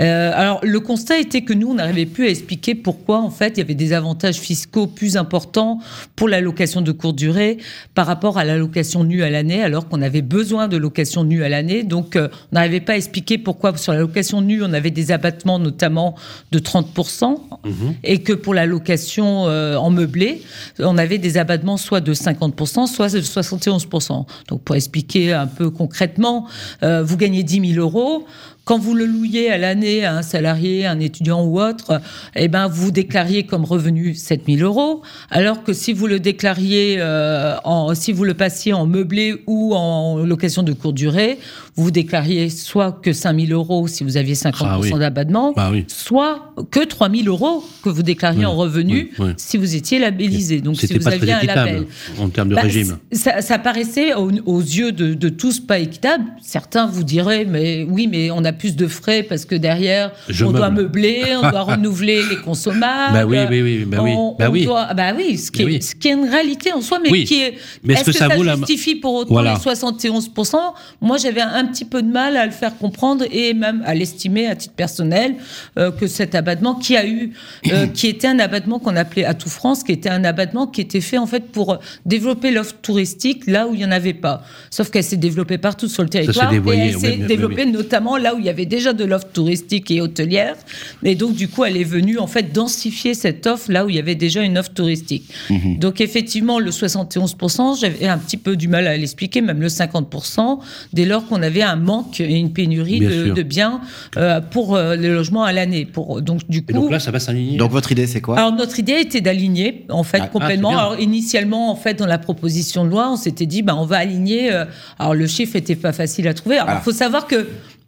[0.00, 3.54] Euh, alors, le constat était que nous, on n'arrivait plus à expliquer pourquoi, en fait,
[3.56, 5.80] il y avait des avantages fiscaux plus importants
[6.16, 7.58] pour la location de courte durée
[7.94, 11.44] par rapport à la location nue à l'année, alors qu'on avait besoin de location nue
[11.44, 11.82] à l'année.
[11.82, 15.58] Donc, on n'arrivait pas à expliquer pourquoi sur la location nue, on avait des abattements
[15.58, 16.16] notamment
[16.52, 17.94] de 30%, mhm.
[18.02, 20.42] et que pour la location en meublé,
[20.78, 24.26] on avait des abattements soit de 50%, soit de 71%.
[24.48, 26.46] Donc pour expliquer un peu concrètement,
[26.82, 28.26] euh, vous gagnez 10 000 euros,
[28.64, 32.00] quand vous le louiez à l'année à un salarié, un étudiant ou autre,
[32.34, 37.56] eh ben, vous déclariez comme revenu 7000 euros, alors que si vous le déclariez, euh,
[37.64, 41.38] en, si vous le passiez en meublé ou en location de courte durée,
[41.76, 46.84] vous déclariez soit que 5000 euros si vous aviez 50% ah d'abattement, bah soit que
[46.84, 50.60] 3000 euros que vous déclariez en revenu si vous étiez labellisé.
[50.60, 51.86] Donc, si vous aviez un label.
[52.18, 52.98] En termes de bah, régime.
[53.12, 56.24] Ça, paraissait aux, yeux de, de, tous pas équitable.
[56.40, 60.52] Certains vous diraient, mais oui, mais on a plus de frais parce que derrière, on
[60.52, 63.14] doit meubler, on doit renouveler les consommables.
[63.14, 64.14] Bah oui, oui, oui, bah oui.
[64.38, 64.68] bah, oui.
[64.96, 67.54] bah oui, ce qui, est, ce qui est une réalité en soi, mais qui est.
[67.82, 70.56] Mais est-ce que, ça, justifie pour autant les 71%
[71.00, 74.46] Moi, j'avais un petit peu de mal à le faire comprendre et même à l'estimer
[74.46, 75.34] à titre personnel
[75.78, 77.32] euh, que cet abattement qui a eu,
[77.70, 81.00] euh, qui était un abattement qu'on appelait Atout France, qui était un abattement qui était
[81.00, 84.42] fait en fait pour développer l'offre touristique là où il n'y en avait pas.
[84.70, 88.38] Sauf qu'elle s'est développée partout sur le territoire et elle s'est développée notamment là où
[88.38, 90.56] il y avait déjà de l'offre touristique et hôtelière.
[91.02, 93.96] Et donc, du coup, elle est venue, en fait, densifier cette offre là où il
[93.96, 95.24] y avait déjà une offre touristique.
[95.50, 95.78] Mhm.
[95.78, 100.58] Donc, effectivement, le 71%, j'avais un petit peu du mal à l'expliquer, même le 50%,
[100.92, 103.80] dès lors qu'on avait un manque et une pénurie de, biens
[104.16, 105.84] euh, pour euh, les logements à l'année.
[105.84, 106.72] Pour, donc, du coup.
[106.72, 107.56] donc là, ça va s'aligner.
[107.56, 108.38] Donc, votre idée, c'est quoi?
[108.38, 110.70] Alors, notre idée était d'aligner, en fait, ah, complètement.
[110.70, 113.86] Ah, alors, initialement, en fait, dans la proposition de loi, on s'était dit, ben, on
[113.86, 114.52] va aligner.
[114.52, 114.64] Euh,
[114.98, 116.58] alors, le chiffre était pas facile à trouver.
[116.58, 117.46] Alors, il faut savoir que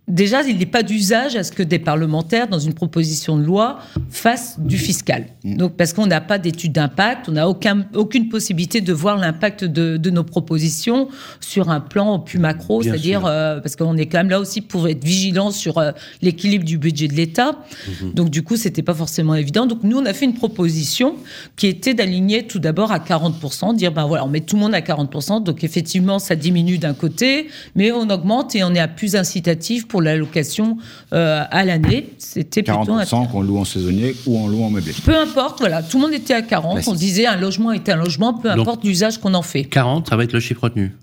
[0.08, 3.80] Déjà, il n'est pas d'usage à ce que des parlementaires, dans une proposition de loi,
[4.08, 5.26] fassent du fiscal.
[5.42, 5.56] Mm.
[5.56, 9.64] Donc, parce qu'on n'a pas d'étude d'impact, on n'a aucun, aucune possibilité de voir l'impact
[9.64, 11.08] de, de, nos propositions
[11.40, 14.86] sur un plan plus macro, c'est-à-dire euh, parce qu'on est quand même là aussi pour
[14.86, 15.90] être vigilant sur euh,
[16.22, 17.58] l'équilibre du budget de l'État.
[17.88, 18.14] Mm-hmm.
[18.14, 19.66] Donc, du coup, c'était pas forcément évident.
[19.66, 21.16] Donc, nous, on a fait une proposition
[21.56, 24.74] qui était d'aligner tout d'abord à 40%, dire ben voilà, on met tout le monde
[24.74, 25.42] à 40%.
[25.42, 29.88] Donc, effectivement, ça diminue d'un côté, mais on augmente et on est à plus incitatif
[29.88, 30.76] pour pour la location
[31.14, 32.10] euh, à l'année.
[32.18, 34.92] C'était plutôt 40% qu'on loue en saisonnier ou en loue en meublé.
[35.02, 36.86] Peu importe, voilà, tout le monde était à 40.
[36.86, 39.64] On disait un logement est un logement, peu importe l'usage qu'on en fait.
[39.64, 40.94] 40, ça va être le chiffre retenu.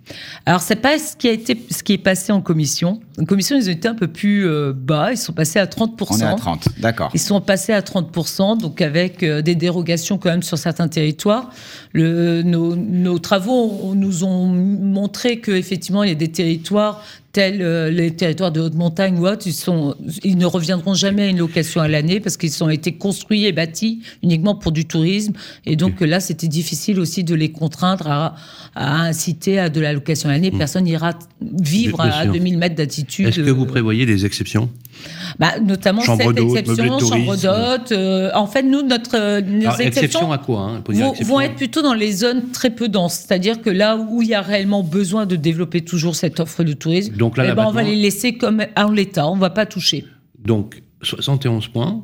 [0.45, 2.99] Alors c'est pas ce qui a été, ce qui est passé en commission.
[3.19, 5.11] En commission, ils ont été un peu plus euh, bas.
[5.11, 6.07] Ils sont passés à 30%.
[6.11, 7.09] On est à 30, d'accord.
[7.15, 11.49] Ils sont passés à 30%, donc avec euh, des dérogations quand même sur certains territoires.
[11.93, 17.01] Le, nos, nos, travaux nous ont montré qu'effectivement, il y a des territoires
[17.33, 21.23] tels euh, les territoires de haute montagne ou autres, ils, sont, ils ne reviendront jamais
[21.23, 24.85] à une location à l'année parce qu'ils ont été construits et bâtis uniquement pour du
[24.85, 25.33] tourisme.
[25.65, 28.35] Et donc là, c'était difficile aussi de les contraindre à,
[28.75, 30.51] inciter à de la location à l'année.
[30.51, 30.57] Mmh.
[30.59, 33.27] Personne n'ira vivre à 2000 mètres d'altitude.
[33.27, 34.69] Est-ce que vous prévoyez des exceptions?
[35.39, 37.91] Bah, notamment chambre cette exception, chambre d'hôte.
[37.91, 39.41] Euh, en fait, nous, notre, euh,
[39.79, 40.83] exceptions à quoi hein,
[41.23, 43.25] vont, être plutôt dans les zones très peu denses.
[43.25, 46.73] C'est-à-dire que là où il y a réellement besoin de développer toujours cette offre de
[46.73, 49.49] tourisme, Donc là, eh ben, on va les laisser comme en l'état, on ne va
[49.49, 50.05] pas toucher.
[50.39, 52.03] Donc, 71 points,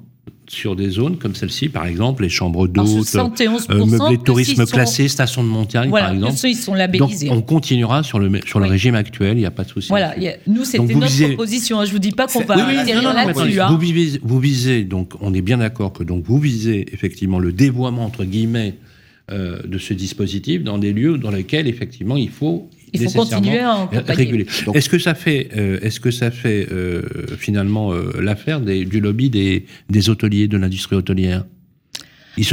[0.49, 5.07] sur des zones comme celle-ci, par exemple, les chambres d'hôtes, euh, meublés de tourisme classés,
[5.07, 6.35] stations de montagne, par exemple.
[6.43, 7.27] ils sont labellisés.
[7.27, 9.89] Donc, on continuera sur le, sur le régime actuel, il n'y a pas de souci.
[9.89, 10.15] Voilà,
[10.47, 11.79] nous, c'était notre proposition.
[11.79, 11.85] Hein.
[11.85, 13.59] Je ne vous dis pas qu'on va oui, là-dessus.
[13.59, 13.69] Hein.
[13.69, 17.51] Vous, visez, vous visez, donc, on est bien d'accord que donc, vous visez effectivement le
[17.51, 18.75] dévoiement, entre guillemets,
[19.31, 23.59] euh, de ce dispositif dans des lieux dans lesquels, effectivement, il faut Il faut continuer
[23.59, 24.45] à réguler.
[24.73, 25.49] Est-ce que ça fait,
[25.81, 26.67] est-ce que ça fait
[27.37, 31.45] finalement l'affaire du lobby des, des hôteliers, de l'industrie hôtelière?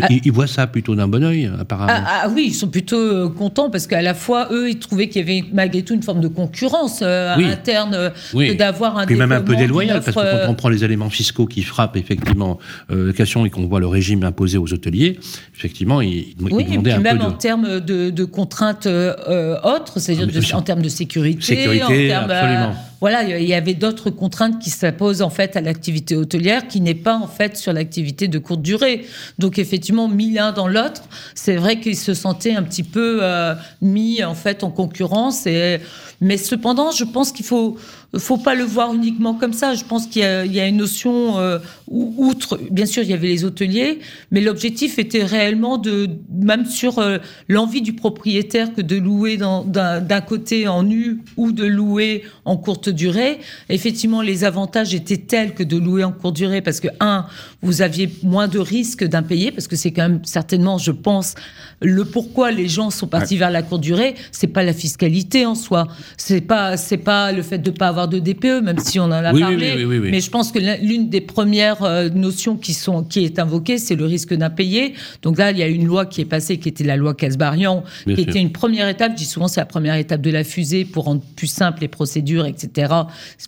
[0.02, 0.06] Ah.
[0.24, 1.92] Ils, voient ça plutôt d'un bon oeil, apparemment.
[1.94, 5.08] Ah, ah, oui, ils sont plutôt euh, contents parce qu'à la fois, eux, ils trouvaient
[5.08, 9.16] qu'il y avait malgré tout une forme de concurrence euh, interne, euh, d'avoir un Puis
[9.16, 12.58] même un peu déloyal, parce que quand on prend les éléments fiscaux qui frappent effectivement
[12.90, 15.18] euh, et qu'on voit le régime imposé aux hôteliers,
[15.56, 20.82] effectivement, ils, oui, et puis même en termes de, contraintes autres, c'est-à-dire ah, en termes
[20.82, 25.30] de sécurité, sécurité en termes, absolument voilà, il y avait d'autres contraintes qui s'imposent en
[25.30, 29.04] fait à l'activité hôtelière qui n'est pas en fait sur l'activité de courte durée.
[29.38, 31.02] Donc effectivement, mis l'un dans l'autre,
[31.34, 35.46] c'est vrai qu'ils se sentaient un petit peu euh, mis en fait en concurrence.
[35.46, 35.78] Et,
[36.20, 37.76] mais cependant, je pense qu'il faut
[38.18, 39.74] faut pas le voir uniquement comme ça.
[39.74, 43.44] Je pense qu'il y, a une notion, euh, outre, bien sûr, il y avait les
[43.44, 43.98] hôteliers,
[44.30, 50.20] mais l'objectif était réellement de, même sur euh, l'envie du propriétaire que de louer d'un
[50.20, 53.38] côté en nu ou de louer en courte durée.
[53.68, 57.26] Effectivement, les avantages étaient tels que de louer en courte durée parce que, un,
[57.62, 61.34] vous aviez moins de risques d'impayés parce que c'est quand même certainement, je pense,
[61.80, 64.14] le pourquoi les gens sont partis vers la courte durée.
[64.32, 65.88] C'est pas la fiscalité en soi.
[66.16, 69.12] C'est pas, c'est pas le fait de pas avoir de DPE, même si on en
[69.12, 69.86] a parlé.
[69.86, 73.96] mais je pense que l'une des premières euh, notions qui, sont, qui est invoquée, c'est
[73.96, 74.94] le risque d'impayé.
[75.22, 77.82] Donc là, il y a une loi qui est passée, qui était la loi Casbarian,
[78.04, 79.12] qui était une première étape.
[79.12, 81.88] Je dis souvent, c'est la première étape de la fusée pour rendre plus simple les
[81.88, 82.92] procédures, etc.,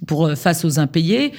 [0.07, 1.33] pour, euh, face aux impayés.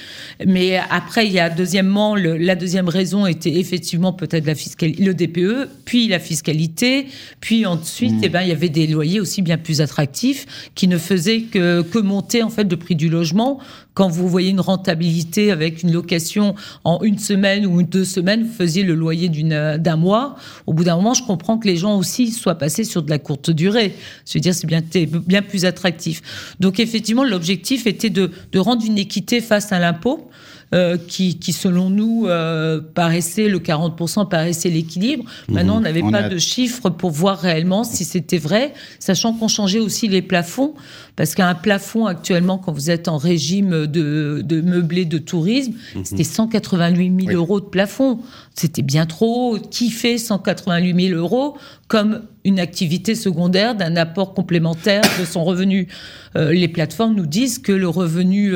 [0.45, 5.13] Mais après, il y a deuxièmement, la deuxième raison était effectivement peut-être la fiscalité, le
[5.13, 7.07] DPE, puis la fiscalité,
[7.39, 8.23] puis ensuite, mmh.
[8.23, 10.45] eh ben, il y avait des loyers aussi bien plus attractifs
[10.75, 13.59] qui ne faisaient que, que monter en fait le prix du logement.
[13.93, 18.53] Quand vous voyez une rentabilité avec une location en une semaine ou deux semaines, vous
[18.53, 20.35] faisiez le loyer d'un mois.
[20.67, 23.17] Au bout d'un moment, je comprends que les gens aussi soient passés sur de la
[23.17, 23.95] courte durée.
[24.27, 24.81] Je veux dire, c'est bien,
[25.25, 26.21] bien plus attractif.
[26.59, 30.29] Donc effectivement, l'objectif était de, de rendre une équité face à l'impôt.
[30.71, 35.23] Euh, qui, qui, selon nous, euh, paraissait, le 40% paraissait l'équilibre.
[35.23, 35.55] Mhm.
[35.55, 39.79] Maintenant, on n'avait pas de chiffres pour voir réellement si c'était vrai, sachant qu'on changeait
[39.79, 40.75] aussi les plafonds,
[41.15, 46.05] parce qu'un plafond actuellement, quand vous êtes en régime de, de meublé de tourisme, mhm.
[46.05, 48.19] c'était 188 000 euros de plafond.
[48.53, 49.57] C'était bien trop.
[49.71, 51.57] Qui fait 188 000 euros
[51.89, 55.89] comme une activité secondaire d'un apport complémentaire de son revenu
[56.37, 58.53] euh, Les plateformes nous disent que le revenu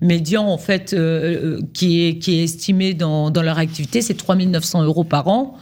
[0.00, 0.96] médian, en fait,
[1.72, 5.56] qui est, qui est estimé dans, dans leur activité, c'est 3 900 euros par an.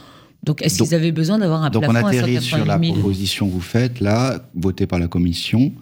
[0.45, 3.53] Donc, est-ce qu'ils avaient besoin d'avoir un plafond Donc, on atterrit sur la proposition que
[3.53, 5.73] vous faites, là, votée par la Commission.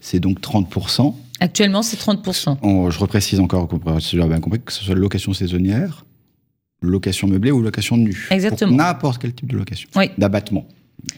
[0.00, 1.14] C'est donc 30%.
[1.40, 2.90] Actuellement, c'est 30%.
[2.90, 3.68] je reprécise encore,
[4.00, 6.04] si j'ai bien compris, que ce soit location saisonnière,
[6.80, 8.28] location meublée ou location nue.
[8.30, 8.72] Exactement.
[8.72, 9.88] N'importe quel type de location.
[9.94, 10.10] Oui.
[10.16, 10.66] D'abattement.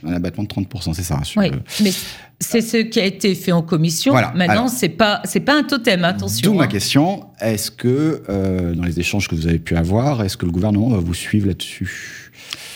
[0.05, 1.21] Un abattement de 30%, c'est ça.
[1.37, 1.51] Oui,
[1.83, 1.91] mais
[2.39, 4.15] c'est ce qui a été fait en commission.
[4.35, 6.51] Maintenant, c'est pas c'est pas un totem, attention.
[6.51, 6.69] D'où ma hein.
[6.69, 10.53] question est-ce que euh, dans les échanges que vous avez pu avoir, est-ce que le
[10.53, 12.31] gouvernement va vous suivre là-dessus?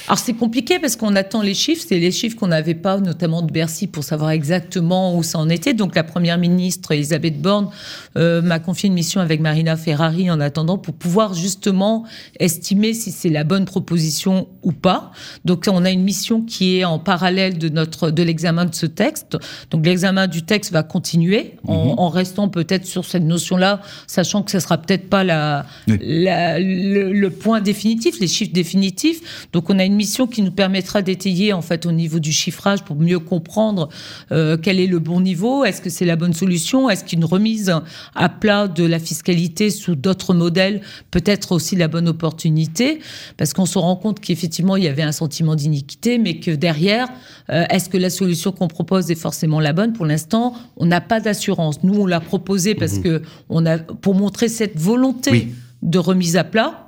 [0.06, 3.40] Alors c'est compliqué parce qu'on attend les chiffres, c'est les chiffres qu'on n'avait pas, notamment
[3.40, 5.72] de Bercy, pour savoir exactement où ça en était.
[5.72, 7.70] Donc la première ministre Elisabeth Borne
[8.18, 12.04] euh, m'a confié une mission avec Marina Ferrari en attendant pour pouvoir justement
[12.38, 15.10] estimer si c'est la bonne proposition ou pas.
[15.46, 18.84] Donc on a une mission qui est en parallèle de notre de l'examen de ce
[18.84, 19.38] texte.
[19.70, 21.98] Donc l'examen du texte va continuer en, mhm.
[21.98, 27.12] en restant peut-être sur cette notion-là, sachant que ce sera peut-être pas la, la le,
[27.12, 29.48] le, point définitif, les chiffres définitifs.
[29.52, 32.84] Donc on a une mission qui nous permettra d'étayer en fait au niveau du chiffrage
[32.84, 33.88] pour mieux comprendre
[34.30, 37.74] euh, quel est le bon niveau, est-ce que c'est la bonne solution, est-ce qu'une remise
[38.14, 43.00] à plat de la fiscalité sous d'autres modèles peut être aussi la bonne opportunité,
[43.36, 47.08] parce qu'on se rend compte qu'effectivement il y avait un sentiment d'iniquité, mais que derrière,
[47.50, 49.92] euh, est-ce que la solution qu'on propose est forcément la bonne?
[49.92, 51.82] Pour l'instant, on n'a pas d'assurance.
[51.82, 53.02] Nous, on l'a proposé parce mmh.
[53.02, 55.48] que on a pour montrer cette volonté
[55.82, 56.84] de remise à plat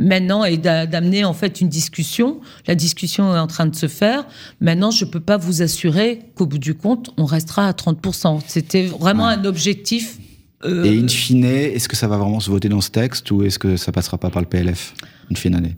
[0.00, 2.40] maintenant et d'amener en fait une discussion.
[2.66, 4.26] La discussion est en train de se faire.
[4.60, 8.40] Maintenant, je ne peux pas vous assurer qu'au bout du compte, on restera à 30%.
[8.46, 10.18] C'était vraiment un objectif.
[10.64, 13.44] Euh, et in fine, est-ce que ça va vraiment se voter dans ce texte ou
[13.44, 14.94] est-ce que ça passera pas par le PLF
[15.30, 15.76] une fin d'année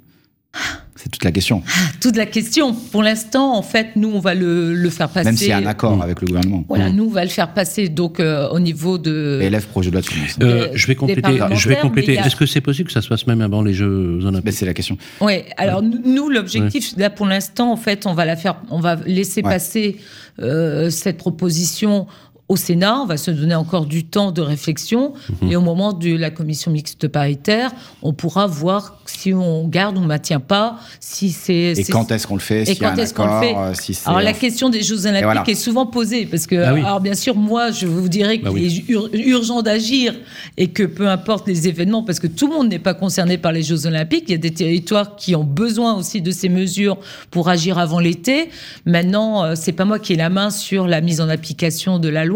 [1.03, 1.63] c'est toute la question.
[1.67, 2.75] Ah, toute la question.
[2.75, 5.25] Pour l'instant, en fait, nous, on va le, le faire passer.
[5.25, 6.65] Même s'il y a un accord avec le gouvernement.
[6.69, 9.41] Voilà, nous, on va le faire passer donc euh, au niveau de.
[9.43, 10.37] Élève projet de loi de finances.
[10.43, 11.39] Euh, je vais compléter.
[11.55, 12.15] Je vais compléter.
[12.15, 14.53] Est-ce que c'est possible que ça se passe même avant les Jeux Olympiques?
[14.53, 14.97] C'est la question.
[15.21, 15.43] Oui.
[15.57, 19.43] Alors nous, l'objectif là pour l'instant, en fait, on va la faire, on va laisser
[19.43, 19.97] passer
[20.41, 22.07] euh, cette proposition
[22.49, 25.15] au Sénat, on va se donner encore du temps de réflexion.
[25.41, 25.51] Mhm.
[25.51, 27.71] Et au moment de la commission mixte paritaire,
[28.03, 30.79] on pourra voir si on garde ou on ne maintient pas.
[31.01, 33.95] Si c'est, et quand est-ce qu'on le fait Et quand est-ce qu'on le fait euh,
[34.07, 36.27] Alors la question des Jeux Olympiques est souvent posée.
[36.27, 40.15] Parce que, ah alors bien sûr, moi, je vous dirais qu'il bah est urgent d'agir
[40.57, 43.53] et que peu importe les événements, parce que tout le monde n'est pas concerné par
[43.53, 44.25] les Jeux Olympiques.
[44.29, 46.99] Il y a des territoires qui ont besoin aussi de ces mesures
[47.31, 48.51] pour agir avant l'été.
[48.85, 52.09] Maintenant, euh, c'est pas moi qui ai la main sur la mise en application de
[52.09, 52.32] la loi.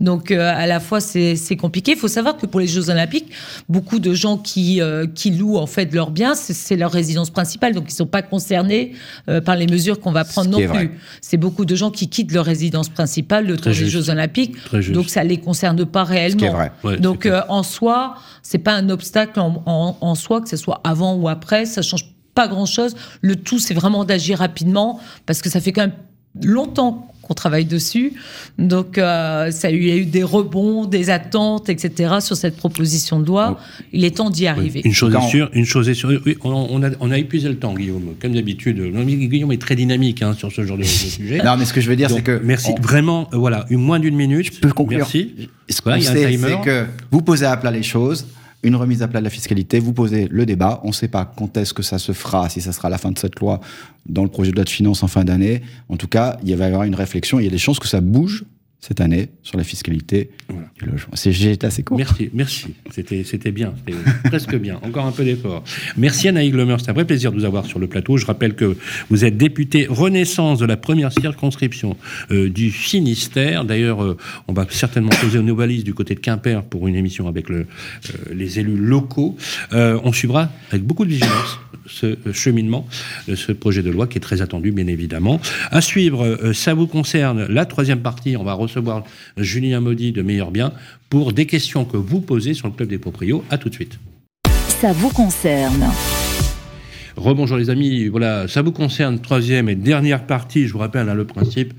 [0.00, 1.92] Donc, euh, à la fois, c'est compliqué.
[1.92, 3.30] Il faut savoir que pour les Jeux Olympiques,
[3.68, 7.74] beaucoup de gens qui, euh, qui louent en fait leurs biens, c'est leur résidence principale.
[7.74, 8.92] Donc, ils ne sont pas concernés
[9.28, 10.98] euh, par les mesures qu'on va prendre non plus.
[11.20, 14.56] C'est beaucoup de gens qui quittent leur résidence principale le temps des Jeux Olympiques.
[14.92, 16.54] Donc, ça ne les concerne pas réellement.
[16.98, 21.28] donc, en soi, c'est pas un obstacle en, en, soi, que ce soit avant ou
[21.28, 21.64] après.
[21.66, 22.94] Ça change pas grand-chose.
[23.20, 25.96] Le tout, c'est vraiment d'agir rapidement parce que ça fait quand même
[26.42, 28.14] longtemps qu'on travaille dessus.
[28.58, 32.14] Donc, euh, ça, il y a eu des rebonds, des attentes, etc.
[32.20, 33.56] sur cette proposition de loi.
[33.92, 34.80] Il est temps d'y arriver.
[34.84, 36.10] Une chose est sûre, une chose est sûre.
[36.42, 38.14] on, a, on, a, épuisé le temps, Guillaume.
[38.20, 41.40] Comme d'habitude, Guillaume est très dynamique hein, sur ce genre de, sujet.
[41.44, 43.28] Non, mais ce que je veux dire, c'est que merci vraiment.
[43.32, 44.52] Euh, voilà, une moins d'une minute.
[44.52, 44.98] Je peux conclure.
[44.98, 45.48] Merci.
[45.68, 48.26] Ce qu'on sait, c'est que vous posez à plat les choses
[48.62, 51.32] une remise à plat de la fiscalité, vous posez le débat, on ne sait pas
[51.36, 53.60] quand est-ce que ça se fera, si ça sera la fin de cette loi,
[54.06, 55.62] dans le projet de loi de finances en fin d'année.
[55.88, 57.88] En tout cas, il va y avoir une réflexion, il y a des chances que
[57.88, 58.44] ça bouge
[58.80, 61.12] cette année sur la fiscalité du logement.
[61.14, 61.98] C'est assez court.
[61.98, 62.74] Merci, merci.
[62.90, 64.78] C'était, c'était bien, c'était presque bien.
[64.82, 65.62] Encore un peu d'effort.
[65.98, 68.16] Merci Anaïg Lemer, c'est un vrai plaisir de vous avoir sur le plateau.
[68.16, 68.76] Je rappelle que
[69.10, 71.96] vous êtes député Renaissance de la première circonscription
[72.30, 73.64] euh, du Finistère.
[73.64, 74.16] D'ailleurs, euh,
[74.48, 77.58] on va certainement poser une nouvelle du côté de Quimper pour une émission avec le,
[77.58, 77.64] euh,
[78.32, 79.36] les élus locaux.
[79.72, 82.86] on suivra avec beaucoup de vigilance ce cheminement
[83.34, 85.40] ce projet de loi qui est très attendu, bien évidemment.
[85.70, 88.36] À suivre, ça vous concerne la troisième partie.
[88.36, 89.04] On va recevoir
[89.36, 90.72] Julien Maudy de Meilleur Bien
[91.08, 93.44] pour des questions que vous posez sur le Club des Proprios.
[93.50, 93.98] À tout de suite.
[94.68, 95.84] Ça vous concerne.
[97.16, 101.14] Rebonjour les amis, voilà, ça vous concerne, troisième et dernière partie, je vous rappelle hein,
[101.14, 101.74] le principe,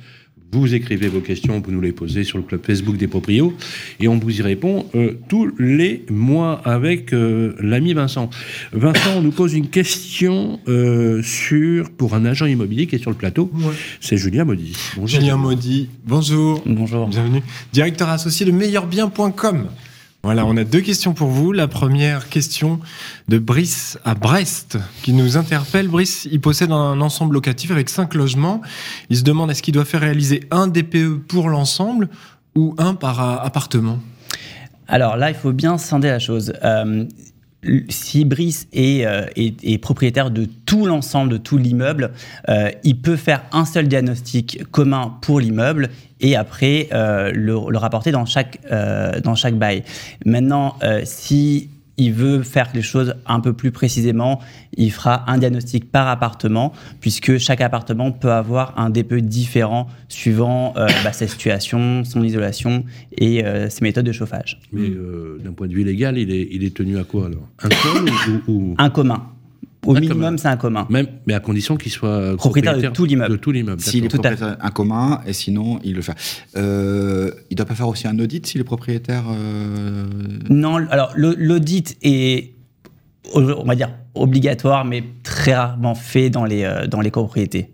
[0.52, 3.54] vous écrivez vos questions, vous nous les posez sur le club Facebook des proprios
[4.00, 8.30] et on vous y répond euh, tous les mois avec euh, l'ami Vincent.
[8.74, 13.12] Vincent on nous pose une question euh, sur pour un agent immobilier qui est sur
[13.12, 13.52] le plateau.
[14.00, 14.76] C'est Julien Maudit.
[14.96, 15.20] Bonjour.
[15.20, 16.62] Julien Maudit, bonjour.
[16.66, 17.08] Bonjour.
[17.08, 17.42] Bienvenue.
[17.72, 19.68] Directeur associé de meilleurbien.com.
[20.24, 21.52] Voilà, on a deux questions pour vous.
[21.52, 22.80] La première question
[23.28, 25.88] de Brice à Brest qui nous interpelle.
[25.88, 28.62] Brice, il possède un ensemble locatif avec cinq logements.
[29.10, 32.08] Il se demande est-ce qu'il doit faire réaliser un DPE pour l'ensemble
[32.56, 33.98] ou un par appartement?
[34.88, 36.54] Alors là, il faut bien scinder la chose.
[36.64, 37.06] Euh,
[37.90, 42.12] si Brice euh, est, propriétaire de tout l'ensemble de tout l'immeuble,
[42.50, 45.90] euh, il peut faire un seul diagnostic commun pour l'immeuble
[46.20, 48.60] et après euh, le, rapporter dans chaque,
[49.24, 49.84] dans chaque bail.
[50.26, 51.70] Maintenant, si
[52.02, 54.40] il veut faire les choses un peu plus précisément,
[54.76, 60.74] il fera un diagnostic par appartement, puisque chaque appartement peut avoir un DPE différent suivant
[60.76, 62.84] bah, sa situation, son isolation
[63.18, 64.60] et ses méthodes de chauffage.
[64.72, 64.90] Mais
[65.44, 67.48] d'un point de vue légal, il est, il est tenu à quoi alors?
[67.62, 68.76] Un seul ou...
[68.78, 69.24] Un commun.
[69.92, 70.88] Au minimum, c'est un commun.
[70.90, 73.32] Même, mais à condition qu'il soit propriétaire, de tout l'immeuble.
[73.32, 73.82] De tout l'immeuble.
[73.82, 76.14] S'il est propriétaire un commun, et sinon, il le fait.
[76.56, 80.06] Euh, il ne doit pas faire aussi un audit s'il est propriétaire euh...
[80.50, 82.54] Non, alors l'audit est,
[83.34, 87.72] on va dire, obligatoire, mais très rarement fait dans les, euh, dans les copropriétés.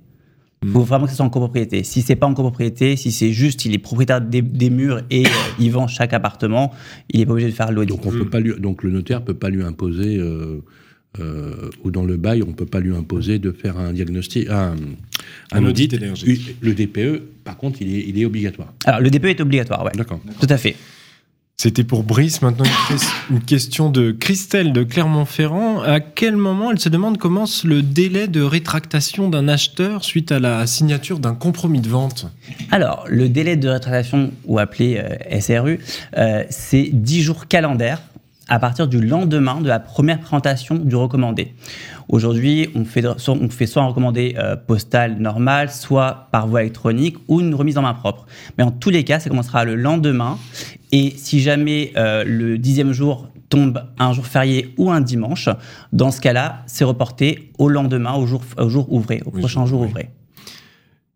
[0.63, 0.83] Il faut hmm.
[0.83, 1.83] vraiment que ce soit en copropriété.
[1.83, 5.25] Si c'est pas en copropriété, si c'est juste, il est propriétaire des, des murs et
[5.25, 6.73] euh, il vend chaque appartement,
[7.09, 7.89] il n'est pas obligé de faire l'audit.
[7.89, 10.63] Donc, on peut pas lui, donc le notaire peut pas lui imposer euh,
[11.19, 14.47] euh, ou dans le bail, on ne peut pas lui imposer de faire un diagnostic,
[14.49, 14.75] un,
[15.63, 15.93] audit.
[16.61, 18.73] Le DPE, par contre, il est, il est obligatoire.
[18.85, 19.91] Alors, le DPE est obligatoire, ouais.
[19.95, 20.19] D'accord.
[20.39, 20.75] Tout à fait.
[21.59, 22.43] C'était pour Brice.
[22.43, 22.65] Maintenant,
[23.31, 25.81] une question de Christelle de Clermont-Ferrand.
[25.81, 30.37] À quel moment, elle se demande, commence le délai de rétractation d'un acheteur suite à
[30.37, 32.27] la signature d'un compromis de vente?
[32.69, 35.79] Alors, le délai de rétractation, ou appelé euh, SRU,
[36.15, 38.03] euh, c'est 10 jours calendaires
[38.49, 41.53] à partir du lendemain de la première présentation du recommandé.
[42.09, 47.17] Aujourd'hui, on fait, on fait soit un recommandé euh, postal normal, soit par voie électronique
[47.27, 48.25] ou une remise en main propre.
[48.57, 50.37] Mais en tous les cas, ça commencera le lendemain.
[50.91, 55.49] Et si jamais euh, le dixième jour tombe un jour férié ou un dimanche,
[55.91, 59.81] dans ce cas-là, c'est reporté au lendemain, au jour, au jour ouvré, au prochain jour
[59.81, 60.09] ouvré.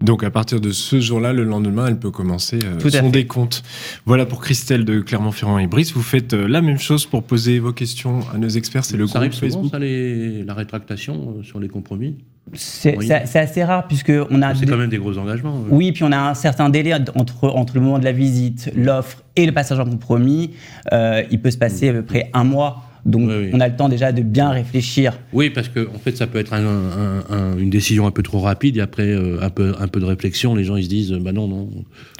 [0.01, 3.63] Donc à partir de ce jour-là, le lendemain, elle peut commencer euh, son décompte.
[4.05, 5.93] Voilà pour Christelle de Clermont-Ferrand et Brice.
[5.93, 8.85] Vous faites euh, la même chose pour poser vos questions à nos experts.
[8.85, 9.71] C'est le ça groupe Facebook.
[9.71, 12.17] Ça, la rétractation euh, sur les compromis?
[12.53, 12.97] C'est
[13.35, 14.55] assez rare puisque on a.
[14.55, 15.63] C'est quand même des gros engagements.
[15.69, 19.23] Oui, puis on a un certain délai entre, entre le moment de la visite, l'offre
[19.35, 20.51] et le passage en compromis.
[20.91, 22.83] il peut se passer à peu près un mois.
[23.05, 25.17] Donc on a le temps déjà de bien réfléchir.
[25.33, 28.81] Oui, parce que en fait, ça peut être une décision un peu trop rapide et
[28.81, 31.47] après euh, un, peu, un peu de réflexion, les gens ils se disent bah non,
[31.47, 31.69] non,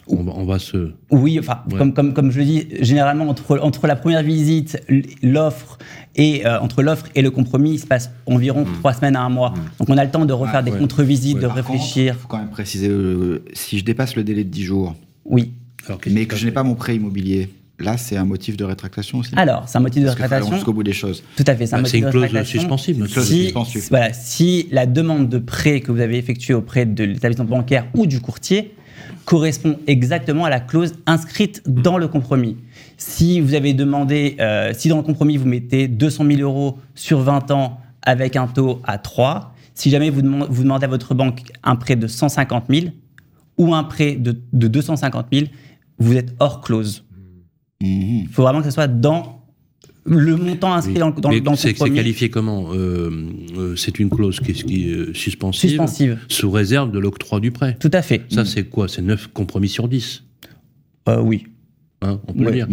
[0.08, 0.92] on va, se.
[1.10, 4.82] Oui, enfin, comme, comme, comme je le dis, généralement entre, entre la première visite,
[5.22, 5.78] l'offre
[6.16, 8.80] et euh, entre l'offre et le compromis, il se passe environ mm.
[8.80, 9.52] trois semaines à un mois.
[9.52, 9.62] Mm.
[9.80, 12.16] Donc on a le temps de refaire des contre-visites, de réfléchir.
[12.18, 15.54] Il faut quand même préciser, euh, si je dépasse le délai de 10 jours, oui.
[16.10, 17.50] mais que je n'ai pas mon prêt immobilier,
[17.82, 20.54] Là, c'est un motif de rétractation aussi Alors, c'est un motif de rétractation.
[20.56, 21.24] jusqu'au bout des choses.
[21.36, 23.08] Tout à fait, c'est un motif une clause suspensible.
[23.10, 23.54] Si,
[23.90, 28.06] voilà, si la demande de prêt que vous avez effectuée auprès de l'établissement bancaire ou
[28.06, 28.76] du courtier
[29.26, 32.58] correspond exactement à la clause inscrite dans le compromis.
[32.98, 37.20] Si vous avez demandé, euh, si dans le compromis vous mettez 200 000 euros sur
[37.20, 41.14] 20 ans avec un taux à 3, si jamais vous demandez, vous demandez à votre
[41.14, 42.88] banque un prêt de 150 000
[43.58, 45.46] ou un prêt de, de 250 000,
[46.00, 47.04] vous êtes hors clause.
[47.82, 49.42] Il faut vraiment que ce soit dans
[50.06, 53.10] le montant inscrit dans, dans, dans le C'est qualifié comment euh,
[53.58, 57.52] euh, C'est une clause qui, qui est euh, suspensive, suspensive, sous réserve de l'octroi du
[57.52, 57.78] prêt.
[57.80, 58.24] Tout à fait.
[58.30, 58.88] Ça, c'est quoi?
[58.88, 60.24] C'est 9 compromis sur 10
[61.20, 61.46] Oui.
[62.02, 62.68] Hein, on peut le dire.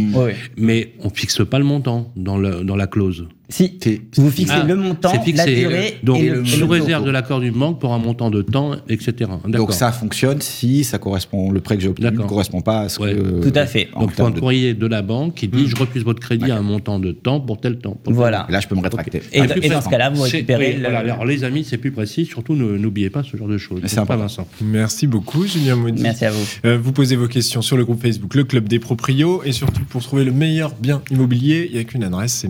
[0.57, 3.29] Mais on fixe pas le montant dans, le, dans la clause.
[3.51, 3.79] Si,
[4.17, 7.51] vous fixez ah, le montant, la durée donc, et le, sous réserve de l'accord du
[7.51, 9.31] banque pour un montant de temps, etc.
[9.47, 12.89] Donc ça fonctionne si ça correspond, le prêt que j'ai obtenu ne correspond pas à
[12.91, 13.49] ce que...
[13.49, 13.89] Tout à fait.
[13.99, 15.69] Donc pour un courrier de la banque qui dit hmm.
[15.69, 17.97] je refuse votre crédit à un montant de temps pour tel temps.
[18.05, 18.47] voilà.
[18.51, 19.23] là je peux me rétracter.
[19.33, 20.85] Et, dans ce cas-là, vous récupérez...
[20.85, 23.81] alors les amis, c'est plus précis, surtout n'oubliez pas ce genre de choses.
[23.87, 24.47] C'est pas Vincent.
[24.61, 26.03] Merci beaucoup Julien Maudit.
[26.03, 26.45] Merci à vous.
[26.67, 29.85] Euh, vous posez vos questions sur le groupe Facebook Le Club des Proprios et surtout
[29.85, 32.49] pour trouver le meilleur bien immobilier, il n'y a qu'une adresse, c'est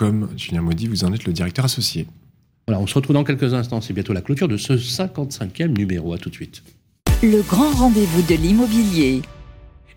[0.00, 0.28] meilleurbien.com.
[0.36, 2.06] Julien Maudit vous en êtes le directeur associé.
[2.66, 3.80] Voilà, on se retrouve dans quelques instants.
[3.80, 6.12] C'est bientôt la clôture de ce 55e numéro.
[6.12, 6.62] À tout de suite.
[7.22, 9.22] Le grand rendez-vous de l'immobilier.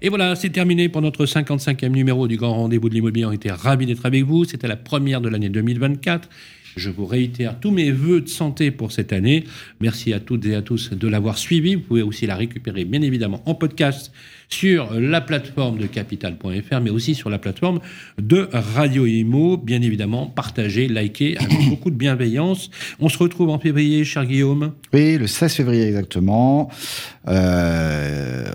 [0.02, 3.26] Et voilà, c'est terminé pour notre 55e numéro du Grand Rendez-vous de l'Immobilier.
[3.26, 4.46] On était ravis d'être avec vous.
[4.46, 6.30] C'était la première de l'année 2024.
[6.76, 9.44] Je vous réitère tous mes voeux de santé pour cette année.
[9.82, 11.76] Merci à toutes et à tous de l'avoir suivi.
[11.76, 14.12] Vous pouvez aussi la récupérer, bien évidemment, en podcast
[14.50, 17.80] sur la plateforme de capital.fr, mais aussi sur la plateforme
[18.20, 19.58] de Radio Imo.
[19.58, 22.70] Bien évidemment, partagez, likez avec beaucoup de bienveillance.
[23.00, 24.74] On se retrouve en février, cher Guillaume.
[24.94, 26.70] Oui, le 16 février exactement.
[27.28, 28.46] Euh,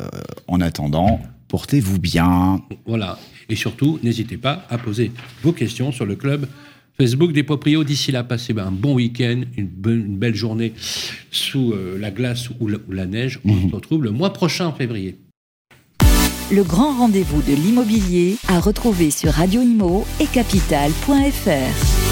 [0.49, 2.63] en attendant, portez-vous bien.
[2.87, 3.19] Voilà.
[3.49, 5.13] Et surtout, n'hésitez pas à poser
[5.43, 6.47] vos questions sur le club
[6.97, 7.85] Facebook des proprios.
[7.85, 9.69] D'ici là, passez ben, un bon week-end, une,
[10.17, 10.73] belle journée
[11.31, 13.41] sous euh, la glace ou la, neige.
[13.45, 13.71] On mhm.
[13.71, 15.19] se retrouve le mois prochain en février.
[16.53, 22.04] Le grand rendez-vous de l'immobilier à retrouver sur Radio Imo et capital.fr.